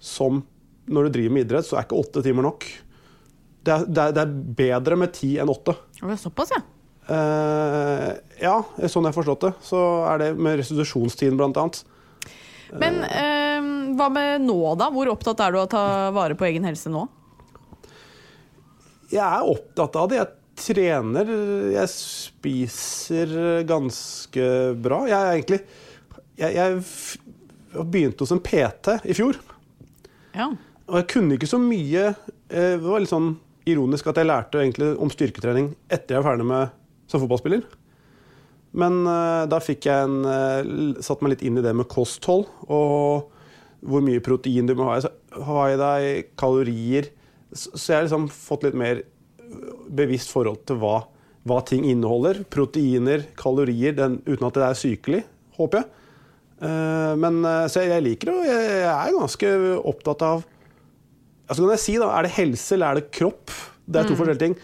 [0.04, 0.42] som
[0.84, 2.64] når du driver med idrett, så er ikke åtte timer nok.
[3.64, 5.76] Det er, det er, det er bedre med ti enn åtte.
[5.96, 6.60] Det er såpass, ja.
[7.04, 8.54] Eh, ja,
[8.88, 9.52] sånn jeg har forstått det.
[9.64, 11.82] Så er det med restitusjonstiden, annet.
[12.74, 13.66] Men uh,
[13.98, 14.88] hva med nå, da?
[14.90, 15.84] Hvor opptatt er du av å ta
[16.16, 17.04] vare på egen helse nå?
[19.12, 20.22] Jeg er opptatt av det.
[20.22, 20.32] Jeg
[20.64, 21.30] trener,
[21.74, 23.36] jeg spiser
[23.68, 24.48] ganske
[24.78, 25.04] bra.
[25.10, 25.60] Jeg er egentlig
[26.38, 29.38] Jeg, jeg begynte hos en PT i fjor.
[30.34, 30.48] Ja.
[30.88, 33.36] Og jeg kunne ikke så mye eh, Det var litt sånn
[33.70, 36.74] ironisk at jeg lærte egentlig om styrketrening etter jeg var ferdig med
[37.14, 37.64] som fotballspiller.
[38.74, 42.48] Men uh, da fikk jeg en uh, satt meg litt inn i det med kosthold
[42.66, 43.30] og
[43.84, 45.10] hvor mye protein du må ha i,
[45.46, 47.10] ha i deg, kalorier.
[47.52, 49.02] Så, så jeg har liksom fått litt mer
[49.94, 51.02] bevisst forhold til hva,
[51.48, 52.42] hva ting inneholder.
[52.50, 55.22] Proteiner, kalorier, den, uten at det er sykelig,
[55.58, 55.90] håper jeg.
[56.64, 59.48] Uh, men eh, så jeg liker det, og jeg, jeg er ganske
[59.90, 60.44] opptatt av
[61.50, 63.50] altså kan jeg si da, Er det helse eller er det kropp?
[63.84, 64.54] Det er to forskjellige ting.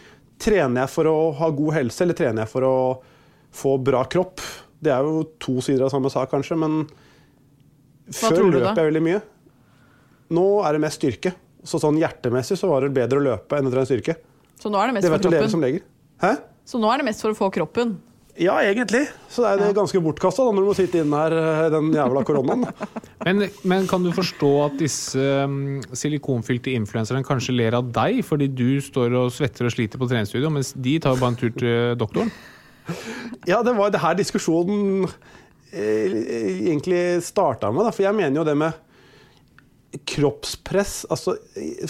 [0.41, 2.75] Trener jeg for å ha god helse, eller trener jeg for å
[3.61, 4.41] få bra kropp?
[4.81, 6.83] Det er jo to sider av samme sak, kanskje, men
[8.11, 9.21] før tror løp jeg veldig mye.
[10.35, 11.35] Nå er det mest styrke.
[11.67, 14.17] Så sånn hjertemessig så var det bedre å løpe enn å trene styrke.
[14.61, 15.51] Så nå er det mest Det for kroppen?
[15.53, 15.83] som leger.
[16.23, 16.33] Hæ?
[16.65, 17.99] Så nå er det mest for å få kroppen?
[18.41, 19.03] Ja, egentlig.
[19.29, 22.23] Så det er det ganske bortkasta når du må sitte inne her eh, den jævla
[22.25, 22.65] koronaen.
[23.27, 28.47] Men, men kan du forstå at disse um, silikonfylte influenserne kanskje ler av deg fordi
[28.49, 31.53] du står og svetter og sliter på treningsstudio, mens de tar jo bare en tur
[31.53, 32.33] til doktoren?
[33.45, 36.17] Ja, det var det her diskusjonen eh,
[36.71, 37.85] egentlig starta med.
[37.85, 37.93] Da.
[37.93, 38.81] For jeg mener jo det med
[40.09, 41.35] kroppspress altså,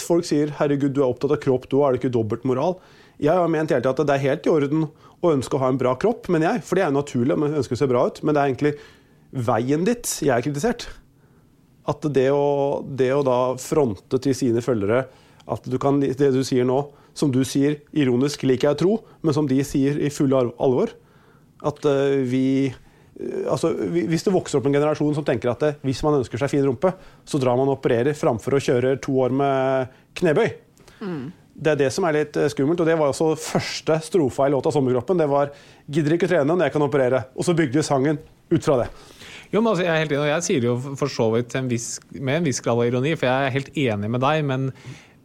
[0.01, 2.75] Folk sier 'herregud, du er opptatt av kropp, du det ikke dobbeltmoral'?
[3.21, 4.87] Jeg har ment hele tida at det er helt i orden
[5.21, 7.57] å ønske å ha en bra kropp, men jeg, for det er jo naturlig, man
[7.59, 8.73] ønsker å se bra ut, men det er egentlig
[9.31, 10.87] veien ditt jeg er kritisert.
[11.89, 15.05] At det å, det å da fronte til sine følgere
[15.51, 16.83] at du kan, det du sier nå,
[17.17, 18.93] som du sier ironisk, liker jeg å tro,
[19.25, 20.93] men som de sier i full alvor,
[21.67, 22.79] at eh, vi eh,
[23.51, 26.49] Altså, Hvis det vokser opp en generasjon som tenker at det, hvis man ønsker seg
[26.49, 26.89] fin rumpe,
[27.27, 30.47] så drar man og opererer framfor å kjøre to år med knebøy.
[31.61, 34.53] Det er det som er litt eh, skummelt, og det var også første strofa i
[34.53, 35.21] låta 'Sommerkroppen'.
[35.21, 35.51] Det var
[35.85, 37.23] 'Gidder ikke trene når jeg kan operere'.
[37.35, 38.17] Og så bygde vi sangen
[38.51, 38.89] ut fra det.
[39.51, 41.55] Jo, men altså, jeg er helt enig, og jeg sier det jo for så vidt
[41.59, 44.45] en viss, med en viss grad av ironi, for jeg er helt enig med deg,
[44.47, 44.69] men,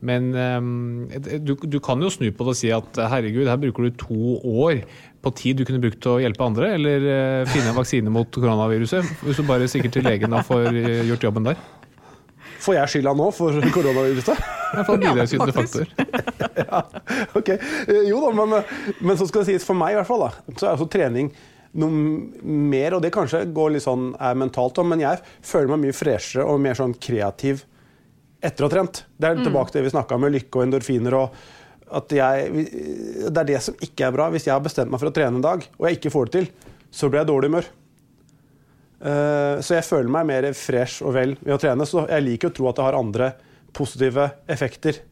[0.03, 3.87] men ehm, du, du kan jo snu på det og si at herregud, her bruker
[3.87, 4.35] du to
[4.67, 4.83] år
[5.23, 8.27] på tid du kunne brukt til å hjelpe andre, eller eh, finne en vaksine mot
[8.35, 11.63] koronaviruset, hvis du bare stikker til legen og får eh, gjort jobben der.
[12.67, 14.47] Får jeg skylda nå for koronaviruset?
[15.39, 15.93] ja, faktisk.
[16.63, 16.81] ja.
[17.39, 18.57] Ok, eh, Jo da, men,
[19.01, 21.31] men så skal det sies for meg i hvert fall, da, så er også trening
[21.77, 25.97] noe mer, og det kanskje går litt sånn er mentalt, men jeg føler meg mye
[25.97, 27.67] freshere og mer sånn kreativ
[28.45, 29.03] etter å ha trent.
[29.17, 31.17] Det er tilbake til det vi snakka med lykke og endorfiner.
[31.19, 32.67] og at jeg,
[33.31, 34.29] Det er det som ikke er bra.
[34.33, 36.33] Hvis jeg har bestemt meg for å trene en dag, og jeg ikke får det
[36.37, 36.49] til,
[36.91, 37.69] så blir jeg i dårlig humør.
[39.01, 41.87] Eh, Så jeg føler meg mer fresh og vel ved å trene.
[41.89, 43.33] Så jeg liker å tro at det har andre
[43.77, 45.03] positive effekter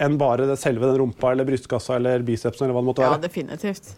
[0.00, 3.18] enn bare det selve den rumpa eller brystkassa eller bicepsen eller hva det måtte Ja,
[3.20, 3.92] definitivt.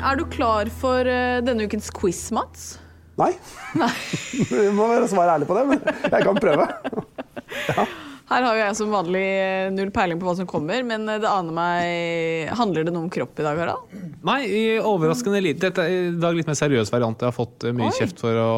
[0.00, 2.78] Er du klar for eh, denne ukens quiz, Mats?
[3.20, 3.34] Nei.
[4.50, 6.66] Vi må være svare ærlig på det, men jeg kan prøve.
[8.30, 11.18] Her har jo jeg som vanlig eh, null peiling på hva som kommer, men eh,
[11.22, 13.94] det aner meg Handler det noe om kropp i dag, Harald?
[14.26, 15.64] Nei, i- overraskende lite.
[15.66, 17.18] Dette er i dag litt mer seriøs variant.
[17.18, 17.96] Jeg har fått eh, mye Oi.
[17.98, 18.52] kjeft for å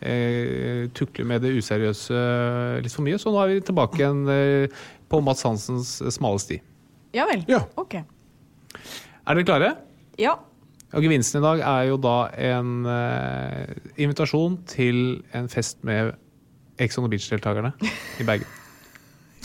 [0.00, 2.24] eh, tukle med det useriøse
[2.82, 6.58] litt for mye, så nå er vi tilbake igjen eh, på Mats Hansens smale sti.
[7.14, 7.46] Ja vel.
[7.48, 7.62] Ja.
[7.78, 7.94] Ok.
[8.02, 9.70] Er dere klare?
[10.20, 10.34] Ja.
[10.94, 16.14] Og Gevinsten i dag er jo da en eh, invitasjon til en fest med
[16.82, 17.70] Ex on the Beach-deltakerne
[18.20, 18.50] i Bergen.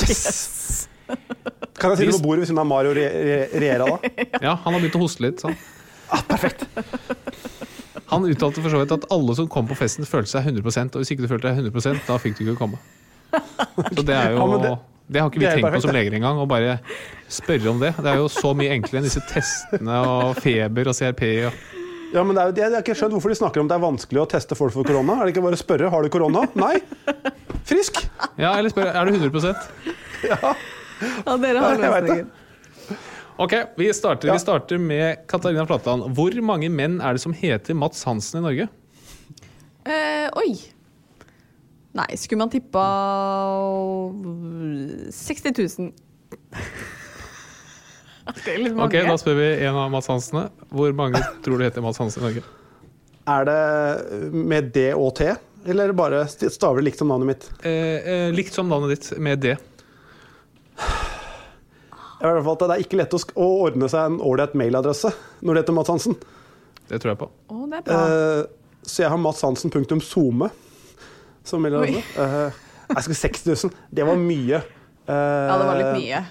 [1.81, 4.11] Kan jeg sitte på bordet ved siden av Mario Re Re Riera da?
[4.45, 5.41] Ja, han har begynt å hoste litt.
[5.41, 5.55] Sånn.
[6.29, 6.65] perfekt.
[8.11, 10.99] Han uttalte for så vidt at alle som kom på festen, følte seg 100 og
[11.01, 12.79] hvis ikke du følte deg 100 da fikk du ikke komme.
[13.95, 14.71] Så det er jo Ja, det,
[15.07, 16.77] det- har ikke vi tenkt på som leger engang, å bare
[17.31, 17.93] spørre om det.
[17.97, 21.23] Det er jo så mye enklere enn disse testene og feber og CRP.
[21.47, 21.53] Og
[22.11, 23.83] Ja, men det er, jo- jeg har ikke skjønt hvorfor de snakker om det er
[23.87, 25.15] vanskelig å teste folk for korona.
[25.21, 26.43] Er det ikke bare å spørre har du korona?
[26.59, 26.75] Nei.
[27.67, 28.01] Frisk.
[28.37, 29.55] ja, eller spør er du 100
[30.23, 30.37] Ja.
[31.25, 32.29] ja, dere har løsningen.
[33.41, 34.33] Ok, vi starter, Ja.
[34.35, 36.03] vi starter med Katarina Flatland.
[36.13, 38.67] Hvor mange menn er det som heter Mats Hansen i Norge?
[39.85, 40.51] Eh, oi.
[41.97, 42.83] Nei, skulle man tippa
[45.11, 45.91] 60 000.
[48.31, 48.85] Det er litt mange.
[48.87, 50.45] Ok, Da spør vi en av Mats Hansene.
[50.71, 52.43] Hvor mange tror du heter Mats Hansen i Norge?
[53.31, 55.31] Er det med D og T,
[55.65, 57.49] eller bare staver det likt som navnet mitt?
[57.65, 59.55] Eh, eh, likt som navnet ditt, med D.
[62.21, 65.09] I hvert fall at Det er ikke lett å, å ordne seg en ålreit mailadresse
[65.41, 66.17] når det heter Mats Hansen.
[66.89, 67.29] Det tror jeg på.
[67.29, 68.01] Å, det er bra.
[68.01, 68.43] Eh,
[68.81, 70.49] så jeg har matshansen.some
[71.47, 72.03] som mailadresse.
[72.21, 73.81] Eh, jeg skal 60 000.
[73.89, 74.61] Det var mye.
[74.61, 76.21] Eh, ja, det var litt mye.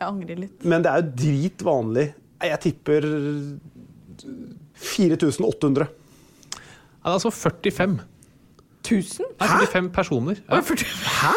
[0.00, 0.56] Jeg angrer litt.
[0.64, 2.06] Men det er jo drit vanlig.
[2.50, 3.06] Jeg tipper
[4.80, 5.88] 4800.
[5.90, 7.98] Ja, det er altså 45.
[8.90, 9.32] 1000?
[9.40, 10.40] Nei, 45 personer.
[10.50, 10.60] Ja.
[10.60, 11.32] Hæ?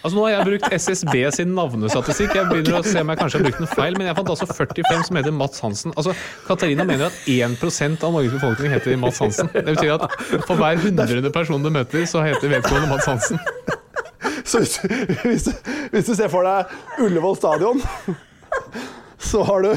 [0.00, 2.32] Altså Nå har jeg brukt SSB sin navnestatistikk.
[2.38, 4.46] Jeg begynner å se om jeg kanskje har brukt den feil, men jeg fant altså
[4.48, 5.92] 45 som heter Mats Hansen.
[5.92, 6.14] Altså,
[6.46, 9.50] Katarina mener at 1% av Norges befolkning heter Mats Hansen.
[9.52, 10.06] Det betyr at
[10.48, 13.42] for hver hundrede person du møter, så heter vedkommende Mats Hansen.
[14.48, 14.78] Så hvis,
[15.20, 16.72] hvis, du- hvis du ser for deg
[17.04, 17.84] Ullevål stadion,
[19.20, 19.74] så har du,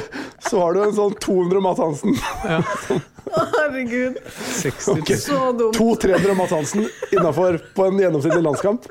[0.47, 2.15] så har du en sånn 200 Mats Hansen.
[3.73, 4.17] Herregud.
[4.61, 5.17] 60 Okay.
[5.17, 5.75] Så dumt.
[5.77, 8.85] 200-300 Mads Hansen innafor på en gjennomsnittlig landskamp.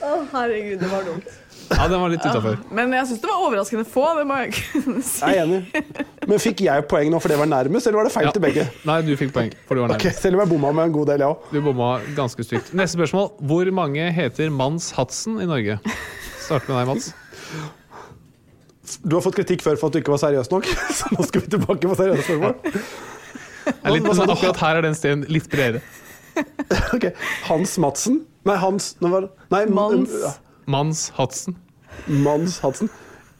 [0.00, 1.32] Å, herregud, det var dumt.
[1.70, 2.58] Ja, den var litt utafor.
[2.76, 5.20] Men jeg syns det var overraskende få, det må jeg kunne si.
[5.24, 5.84] Jeg er enig.
[6.28, 8.66] Men fikk jeg poeng nå for det var nærmest, eller var det feil til begge?
[8.88, 10.04] Nei, du fikk poeng, for du var nærmest.
[10.04, 10.24] nærmest.
[10.24, 11.48] Selv om jeg bomma med en god del, jeg òg.
[11.52, 12.72] Du bomma ganske stygt.
[12.76, 13.30] Neste spørsmål.
[13.52, 15.78] Hvor mange heter Mans Hatsen i Norge?
[16.44, 17.12] Start med deg, Mats.
[19.00, 20.68] Du har fått kritikk før for at du ikke var seriøs nok,
[21.00, 22.84] så nå skal vi tilbake på seriøse spørsmål.
[23.64, 25.82] Det er litt, sånn, akkurat her er den steden litt bredere.
[26.94, 27.04] Ok,
[27.46, 28.22] Hans Madsen?
[28.48, 30.10] Nei, Hans nå var, Nei, Mans.
[30.22, 30.32] ja,
[30.66, 31.54] Mans Hadsen.
[32.10, 32.90] Mans Hadsen.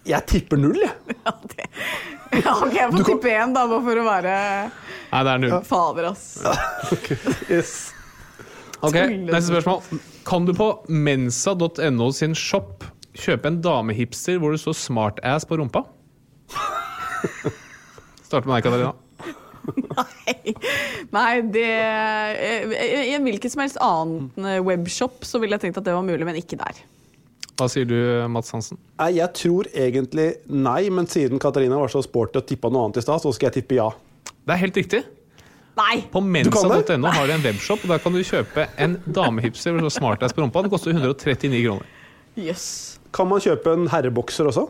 [0.06, 0.94] Jeg tipper null, jeg.
[2.34, 4.30] Ja, ok, jeg får tippe én, da, bare for å være
[5.12, 5.52] Nei, det er null.
[5.66, 6.24] fader, ass.
[7.52, 7.74] Yes.
[8.84, 8.96] Ok,
[9.28, 10.00] Neste spørsmål.
[10.26, 12.82] Kan du på mensa.no sin shop
[13.14, 15.84] kjøpe en damehipster hvor du står 'smartass' på rumpa?
[18.24, 18.92] Starter med deg, Katarina.
[21.16, 25.86] Nei, det I en hvilken som helst annen eh, webshop så ville jeg tenkt at
[25.88, 26.82] det var mulig, men ikke der.
[27.54, 27.96] Hva sier du,
[28.34, 28.80] Mats Hansen?
[28.98, 32.98] Nei, jeg tror egentlig nei, men siden Katarina var så sporty og tippa noe annet
[32.98, 33.90] i stad, så skal jeg tippe ja.
[34.44, 35.04] Det er helt riktig.
[35.78, 36.04] Nei!
[36.10, 40.34] På mensa.no har de en webshop, og der kan du kjøpe en damehipster med 'smartass'
[40.34, 40.62] på rumpa.
[40.62, 41.86] Den koster 139 kroner.
[42.38, 42.98] Jøss.
[43.14, 44.68] Kan man kjøpe en herrebokser også?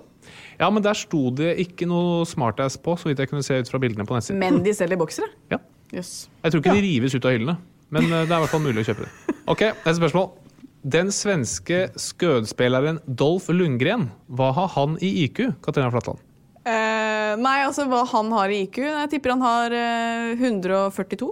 [0.61, 3.71] Ja, men der sto det ikke noe smartass på, så vidt jeg kunne se ut
[3.73, 4.39] fra bildene på nettsiden.
[4.43, 5.31] Men de selger boksere?
[5.55, 5.59] Ja.
[5.95, 6.29] Yes.
[6.43, 7.55] Jeg tror ikke de rives ut av hyllene,
[7.95, 9.35] men eh, det er i hvert fall mulig å kjøpe det.
[9.53, 10.31] Ok, neste spørsmål.
[10.95, 15.45] Den svenske skødespilleren Dolph Lundgren, hva har han i IQ?
[15.65, 16.19] Katarina Flatland.
[16.65, 18.81] Uh, nei, altså hva han har i IQ?
[18.89, 21.31] Jeg tipper han har uh, 142.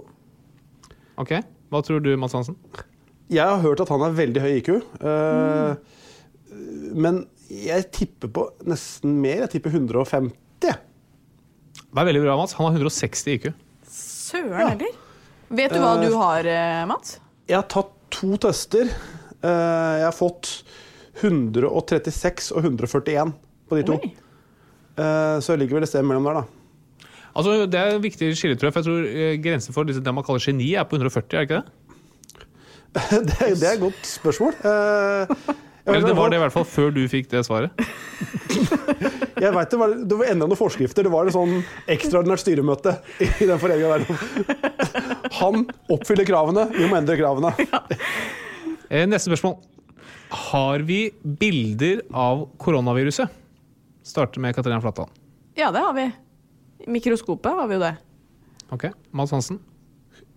[1.21, 1.35] Ok,
[1.73, 2.55] Hva tror du, Mads Hansen?
[3.33, 4.69] Jeg har hørt at han har veldig høy IQ.
[5.01, 5.75] eh,
[6.93, 7.23] Men
[7.67, 9.43] jeg tipper på nesten mer.
[9.45, 10.33] Jeg tipper 150.
[10.63, 10.77] jeg.
[11.93, 12.53] Det er veldig bra, Mats.
[12.57, 13.49] Han har 160 IQ.
[13.89, 14.95] Søren heller.
[15.53, 17.19] Vet du hva du har, eh, Mats?
[17.47, 18.89] Jeg har tatt to tester.
[19.43, 20.63] Eh, Jeg har fått
[21.21, 23.33] 136 og 141
[23.69, 23.99] på de to.
[24.01, 24.13] Oi.
[24.97, 26.43] Eh, Så jeg ligger vel et sted mellom der, da.
[27.35, 28.73] Altså, Det er en viktig skille, tror jeg.
[28.73, 31.49] For jeg tror eh, grensen for det man kaller geni, er på 140, er det
[31.49, 31.69] ikke det?
[32.93, 34.53] Det, er- det er et godt spørsmål.
[35.85, 37.71] Eh, Eller det var det i hvert fall før du fikk det svaret.
[39.43, 41.03] Jeg vet det var, det var enda noen forskrifter.
[41.03, 41.57] Det var et sånn
[41.91, 44.03] ekstraordinært styremøte i den foreninga der.
[45.41, 47.53] Han oppfyller kravene, vi må endre kravene.
[48.93, 49.07] Ja.
[49.09, 49.55] Neste spørsmål.
[50.51, 51.07] Har vi
[51.41, 53.31] bilder av koronaviruset?
[54.05, 55.09] Starter med Katarina Flatland.
[55.57, 56.03] Ja, det har vi.
[56.85, 57.93] I mikroskopet har vi jo det.
[58.75, 58.85] Ok,
[59.17, 59.57] Mads Hansen.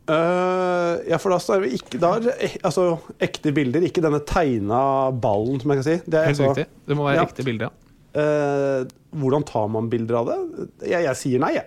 [0.06, 2.84] Eh, ja, for da er vi ikke da er altså,
[3.22, 5.96] ekte bilder, ikke denne tegna ballen, som jeg kan si.
[6.06, 6.66] Det er Helt altså- riktig.
[6.86, 7.24] Det må være Ja.
[7.26, 7.70] ekte bilder.
[7.70, 7.72] ja.
[8.16, 10.68] Uh, hvordan tar man bilder av det?
[10.88, 11.66] Jeg, jeg sier nei, jeg.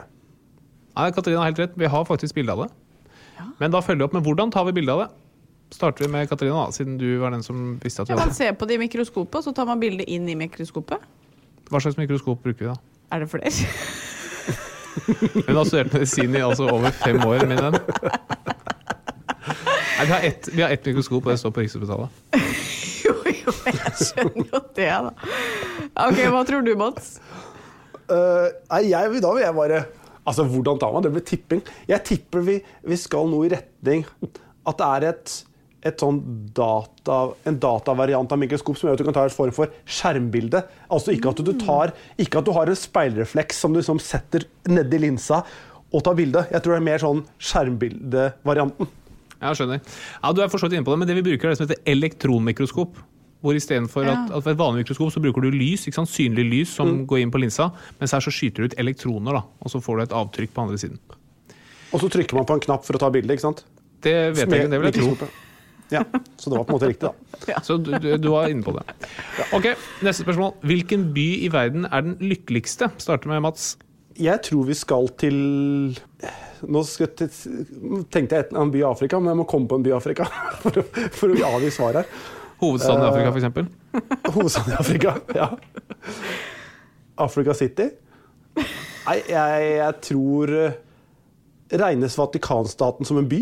[0.98, 1.76] Nei, Katarina har helt rett.
[1.78, 2.72] Vi har faktisk bilde av det.
[3.60, 5.10] Men da følger vi opp med hvordan tar vi bilde av det?
[5.76, 8.24] Starter vi med Katarina, da, siden du var den som visste at vi Ja, man
[8.30, 8.38] hadde det.
[8.38, 10.98] ser på det i mikroskopet, og så tar man bildet inn i mikroskopet.
[11.70, 12.76] Hva slags mikroskop bruker vi da?
[13.12, 13.52] Er det flere?
[15.06, 17.78] Hun har studert medisin i altså over fem år, min venn.
[20.00, 22.20] Nei, vi har ett, et mikroskop, og det står på Rikshospitalet.
[23.06, 25.32] jo, jo, jeg skjønner jo det, da.
[26.06, 27.18] Ok, hva tror du, Mats?
[28.10, 29.82] Uh, nei, jeg, da vil jeg bare
[30.30, 31.12] Altså, hvordan tar man det?
[31.14, 31.62] Blir tipping.
[31.90, 34.04] Jeg tipper vi, vi skal nå i retning
[34.70, 35.36] at det er et
[36.02, 36.20] sånn
[36.56, 40.62] data, en datavariant av mikroskop som gjør at du kan ta en form for skjermbilde.
[40.92, 44.44] Altså ikke at du tar Ikke at du har en speilrefleks som du liksom setter
[44.68, 45.44] nedi linsa
[45.94, 46.44] og tar bilde.
[46.52, 48.90] Jeg tror det er mer sånn skjermbildevarianten.
[49.40, 49.80] Ja, skjønner.
[50.22, 51.82] Ja, Du er for inne på det, men det vi bruker er det som heter
[51.88, 53.00] elektronmikroskop.
[53.40, 54.12] Hvor istedenfor Ja.
[54.26, 56.10] at, at ved et vanlig mikroskop så bruker du lys, ikke sant?
[56.12, 59.44] synlig lys som går inn på linsa, mens her så skyter du ut elektroner, da,
[59.64, 61.00] og så får du et avtrykk på andre siden.
[61.94, 63.64] Og så trykker man på en knapp for å ta bilde, ikke sant?
[64.04, 65.30] Det vet jeg ikke, det vil jeg tro.
[65.90, 66.04] Ja,
[66.38, 67.60] så det var på en måte riktig, da.
[67.66, 68.84] Så du, du, du var inne på det.
[69.58, 69.72] Ok,
[70.06, 70.52] Neste spørsmål.
[70.70, 72.92] Hvilken by i verden er den lykkeligste?
[73.02, 73.72] Starter med Mats.
[74.20, 75.38] Jeg tror vi skal til
[76.68, 77.64] Nå skal jeg til,
[78.12, 80.28] tenkte jeg en by i Afrika, men jeg må komme på en by i Afrika
[80.64, 80.84] for å,
[81.16, 82.10] for å avgi svar her.
[82.60, 83.70] Hovedstaden i Eh, Afrika, f.eks.
[84.36, 85.48] Hovedstaden i Afrika, ja.
[87.24, 87.88] Africa City?
[88.60, 90.76] Nei, jeg, jeg tror eh,
[91.80, 93.40] Regnes Vatikanstaten som en by?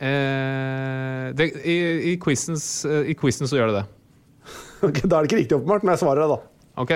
[0.00, 1.76] Eh, det, i,
[2.12, 3.88] i, quizens, eh, I quizen så gjør det det.
[4.86, 6.38] Ok, da er det ikke riktig åpenbart, men jeg svarer det, da.
[6.80, 6.94] Ok.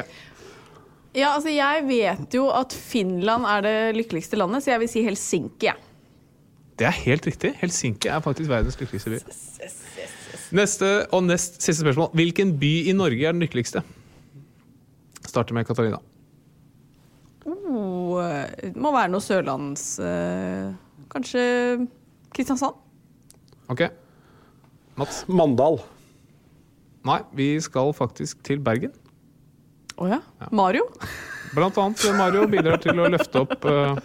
[1.14, 5.02] Ja, altså Jeg vet jo at Finland er det lykkeligste landet, så jeg vil si
[5.04, 5.68] Helsinki.
[5.68, 5.74] Ja.
[6.80, 7.52] Det er helt riktig.
[7.60, 9.20] Helsinki er faktisk verdens lykkeligste by.
[10.54, 12.08] Neste og nest siste spørsmål.
[12.18, 13.84] Hvilken by i Norge er den lykkeligste?
[15.28, 16.00] Starter med Katarina.
[17.44, 18.18] Oh,
[18.58, 19.84] det må være noe sørlands...
[20.00, 20.72] eh,
[21.12, 21.44] kanskje
[22.34, 22.80] Kristiansand?
[23.72, 23.86] Ok.
[25.00, 25.24] Mats?
[25.28, 25.80] Mandal.
[27.04, 28.92] Nei, vi skal faktisk til Bergen.
[30.00, 30.20] Å ja.
[30.54, 30.86] Mario?
[31.54, 33.98] Blant annet Mario bidrar til å løfte opp uh,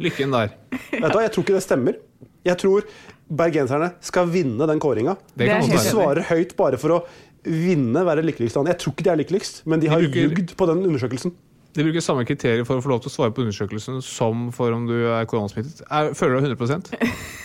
[0.00, 0.54] lykken der.
[0.92, 1.98] Vet du hva, Jeg tror ikke det stemmer.
[2.46, 2.86] Jeg tror
[3.28, 5.18] bergenserne skal vinne den kåringa.
[5.36, 5.50] De
[5.84, 7.00] svarer høyt bare for å
[7.48, 8.56] vinne, være lykkeligst.
[8.70, 11.34] Jeg tror ikke de er lykkeligst, men de har bruker- ljugd på den undersøkelsen.
[11.76, 14.72] De bruker samme kriterier for å få lov til å svare på undersøkelsen som for
[14.74, 15.82] om du er koronasmittet.
[15.90, 16.88] Er, føler du deg 100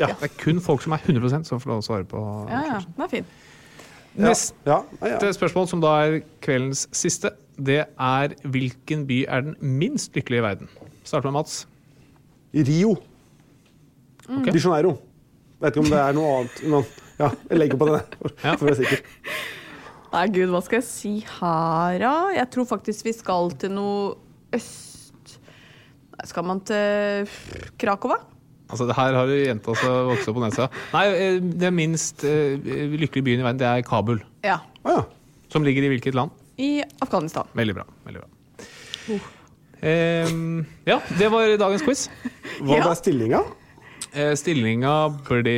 [0.00, 0.06] Ja.
[0.16, 2.78] Det er kun folk som er 100% som får lov å svare på Ja, ja,
[2.96, 3.26] det er fin.
[4.20, 5.32] Neste Ja, ja, ja.
[5.36, 7.30] spørsmål, som da er kveldens siste,
[7.60, 10.72] det er hvilken by er den minst lykkelige i verden?
[11.06, 11.60] Start med Mats.
[12.54, 12.96] Rio.
[14.26, 14.50] Okay.
[14.54, 14.96] De Janeiro.
[15.60, 16.60] Vet ikke om det er noe annet.
[16.64, 16.84] Men
[17.20, 18.00] ja, jeg legger på den,
[18.46, 18.54] Ja.
[18.56, 19.04] for å være sikker.
[20.10, 22.14] Nei, gud, hva skal jeg si her, da?
[22.34, 24.16] Jeg tror faktisk vi skal til noe
[24.56, 25.36] øst...
[26.26, 27.30] Skal man til
[27.80, 28.16] Krakow?
[28.70, 30.68] Altså, det her har du jenta som vokst opp på nesa.
[30.94, 32.54] Nei, eh, det minst uh,
[32.96, 34.22] lykkelige byen i verden, det er Kabul.
[34.46, 34.60] Ja.
[34.86, 35.04] Å ja.
[35.50, 36.30] Som ligger i hvilket land?
[36.60, 37.48] I Afghanistan.
[37.58, 37.84] Veldig bra.
[38.06, 39.20] veldig bra.
[39.80, 42.08] Ehm, ja, det var dagens quiz.
[42.60, 42.84] Hva Ja.
[42.84, 43.40] ble stillinga?
[44.12, 45.54] Eh, stillinga ble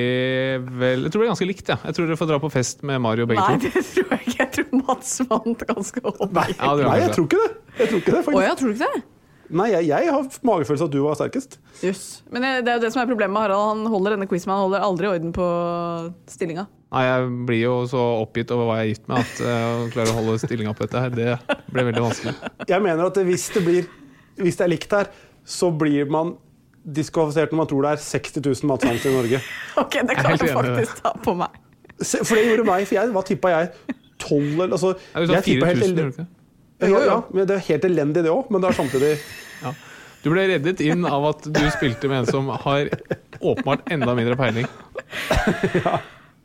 [0.60, 1.68] vel Jeg tror det er ganske likt.
[1.72, 1.76] Ja.
[1.88, 3.68] Jeg tror dere får dra på fest med Mario begge Nei, to.
[3.72, 4.38] det tror jeg ikke.
[4.38, 6.28] Jeg tror Mats vant ganske over.
[6.32, 7.50] Nei, Ja, nei, jeg tror ikke det.
[7.78, 8.46] Jeg tror ikke det, Å faktisk.
[8.46, 9.02] ja, tror du ikke det?
[9.52, 11.58] Nei, jeg, jeg har magefølelse at du var sterkest.
[11.84, 12.22] Yes.
[12.32, 13.82] Men det det er jo det som er problemet med Harald.
[13.82, 15.48] Han holder denne quizen, men han holder aldri orden på
[16.32, 16.64] stillinga.
[16.92, 19.90] Nei, Jeg blir jo så oppgitt over hva jeg er gift med, at eh, å
[19.92, 22.34] klare å holde stillinga på dette her, det blir veldig vanskelig.
[22.68, 23.86] Jeg mener at hvis det, blir,
[24.40, 25.12] hvis det er likt her,
[25.44, 26.34] så blir man
[26.82, 29.42] diskvalifisert når man tror det er 60 000 matsanser i Norge.
[29.82, 31.60] Ok, det kan du faktisk ta på meg.
[32.02, 33.96] For det gjorde meg, for jeg, hva tippa jeg?
[34.22, 36.26] 12 eller altså, sånn jeg tippa 4000, helt elendig.
[36.82, 38.50] Ja, ja, men det er helt elendig, det òg.
[38.50, 39.12] Men det er samtidig
[40.22, 42.90] Du ble reddet inn av at du spilte med en som har
[43.40, 44.66] åpenbart enda mindre peiling.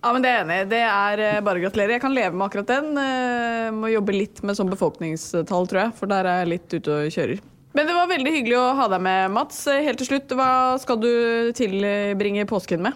[0.07, 0.57] Ja, men Det er enig.
[0.69, 1.95] Det er eh, bare å gratulere.
[1.97, 2.91] Jeg kan leve med akkurat den.
[3.01, 6.93] Eh, må jobbe litt med sånn befolkningstall, tror jeg, for der er jeg litt ute
[6.93, 7.41] og kjører.
[7.75, 9.57] Men det var veldig hyggelig å ha deg med, Mats.
[9.67, 10.49] Eh, Helt til slutt, hva
[10.79, 11.09] skal du
[11.57, 12.95] tilbringe påsken med?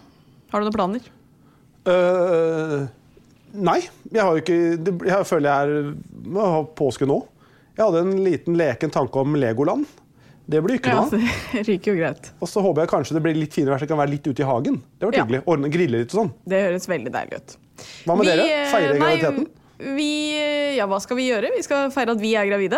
[0.53, 1.09] Har du noen planer?
[1.89, 2.85] Uh,
[3.57, 3.79] Nei,
[4.13, 5.93] jeg har jo ikke det- Jeg føler jeg er
[6.31, 7.17] må ha påske nå.
[7.75, 9.89] Jeg hadde en liten leken tanke om Legoland.
[10.51, 11.11] Det blir ikke noe av.
[11.53, 12.29] det ryker jo greit.
[12.43, 14.27] Og så håper jeg kanskje det blir litt finere vær, så jeg kan være litt
[14.27, 14.81] ute i hagen.
[14.99, 15.23] Det var Ja.
[15.25, 15.43] hyggelig.
[15.47, 16.31] Ordne, grille litt og sånn.
[16.47, 17.57] Det høres veldig deilig ut.
[18.05, 18.47] Hva med Vi, dere?
[18.51, 19.47] eh, Feire nei, graviditeten?
[19.97, 21.49] Vi, eh, ja, hva skal vi gjøre?
[21.55, 22.77] Vi skal feire at vi er gravide.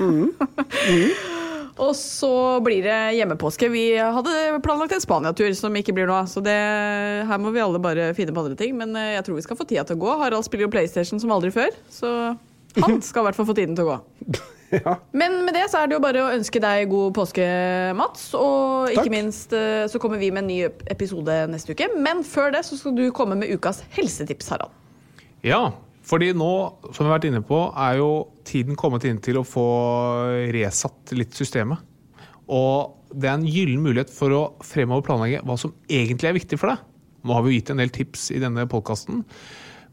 [0.00, 0.32] Mm.
[1.80, 2.28] Og så
[2.64, 3.70] blir det hjemmepåske.
[3.72, 4.32] Vi hadde
[4.64, 6.28] planlagt en Spania-tur som ikke blir noe av.
[6.28, 6.56] Så det,
[7.30, 8.74] her må vi alle bare finne på andre ting.
[8.76, 10.16] Men eh, jeg tror vi skal få tida til å gå.
[10.20, 11.70] Harald spiller jo PlayStation som aldri før.
[11.88, 12.10] Så
[12.82, 14.40] han skal i hvert fall få tiden til å gå.
[14.84, 14.96] Ja.
[15.10, 17.44] Men med det så er det jo bare å ønske deg god påske,
[17.98, 18.28] Mats.
[18.38, 20.58] Og ikke minst eh, så kommer vi med en ny
[20.92, 21.90] episode neste uke.
[21.98, 24.74] Men før det så skal du komme med ukas helsetips, Harald.
[25.46, 25.72] Ja,
[26.06, 26.52] fordi nå,
[26.90, 28.10] som vi har vært inne på, er jo
[28.48, 29.66] tiden kommet inn til å få
[30.54, 31.82] resatt litt systemet.
[32.50, 36.58] Og det er en gyllen mulighet for å fremover planlegge hva som egentlig er viktig
[36.60, 36.86] for deg.
[37.26, 39.24] Nå har vi jo gitt en del tips i denne podkasten.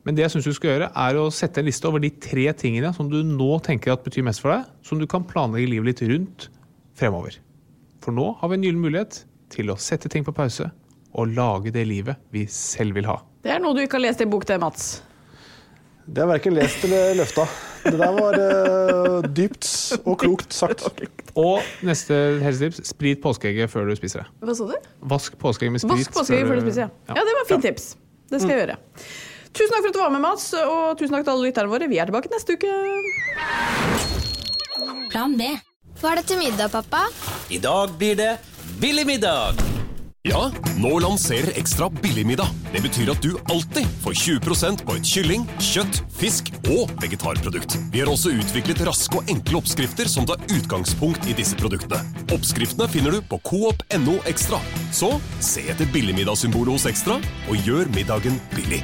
[0.07, 2.45] Men det jeg synes du skal gjøre, er å sette en liste over de tre
[2.55, 5.89] tingene som du nå tenker at betyr mest for deg, som du kan planlegge livet
[5.89, 6.45] litt rundt
[6.95, 7.35] fremover.
[7.99, 10.69] For nå har vi en gyllen mulighet til å sette ting på pause
[11.11, 13.17] og lage det livet vi selv vil ha.
[13.43, 14.87] Det er noe du ikke har lest i bok, det, Mats.
[16.07, 17.43] Det er verken lest eller løfta.
[17.83, 19.67] Det der var uh, dypt
[20.05, 20.87] og klokt sagt.
[21.37, 24.29] Og neste helsetips sprit påskeegget før du spiser det.
[24.39, 24.91] Hva sa du?
[25.11, 26.07] Vask påskeegget med sprit.
[26.07, 27.11] Vask påskeegget før du spiser, ja.
[27.11, 27.25] ja.
[27.27, 27.95] Det var fint tips.
[28.31, 28.77] Det skal jeg gjøre.
[29.53, 31.89] Tusen takk for at du var med, Mats, og tusen takk til alle lytterne våre.
[31.91, 32.73] Vi er tilbake neste uke.
[35.11, 35.55] Plan B.
[35.97, 37.07] Hva er det til middag, pappa?
[37.49, 38.35] I dag blir det
[38.81, 39.57] billig middag.
[40.27, 42.49] Ja, nå lanserer Ekstra billigmiddag.
[42.73, 47.77] Det betyr at du alltid får 20% på et kylling, kjøtt, fisk og vegetarprodukt.
[47.93, 52.03] Vi har også utviklet raske og enkle oppskrifter som tar utgangspunkt i disse produktene.
[52.35, 54.59] Oppskriftene finner du på coop.no ekstra.
[54.91, 58.83] Så se etter billigmiddagssymbolet hos Ekstra, og gjør middagen billig.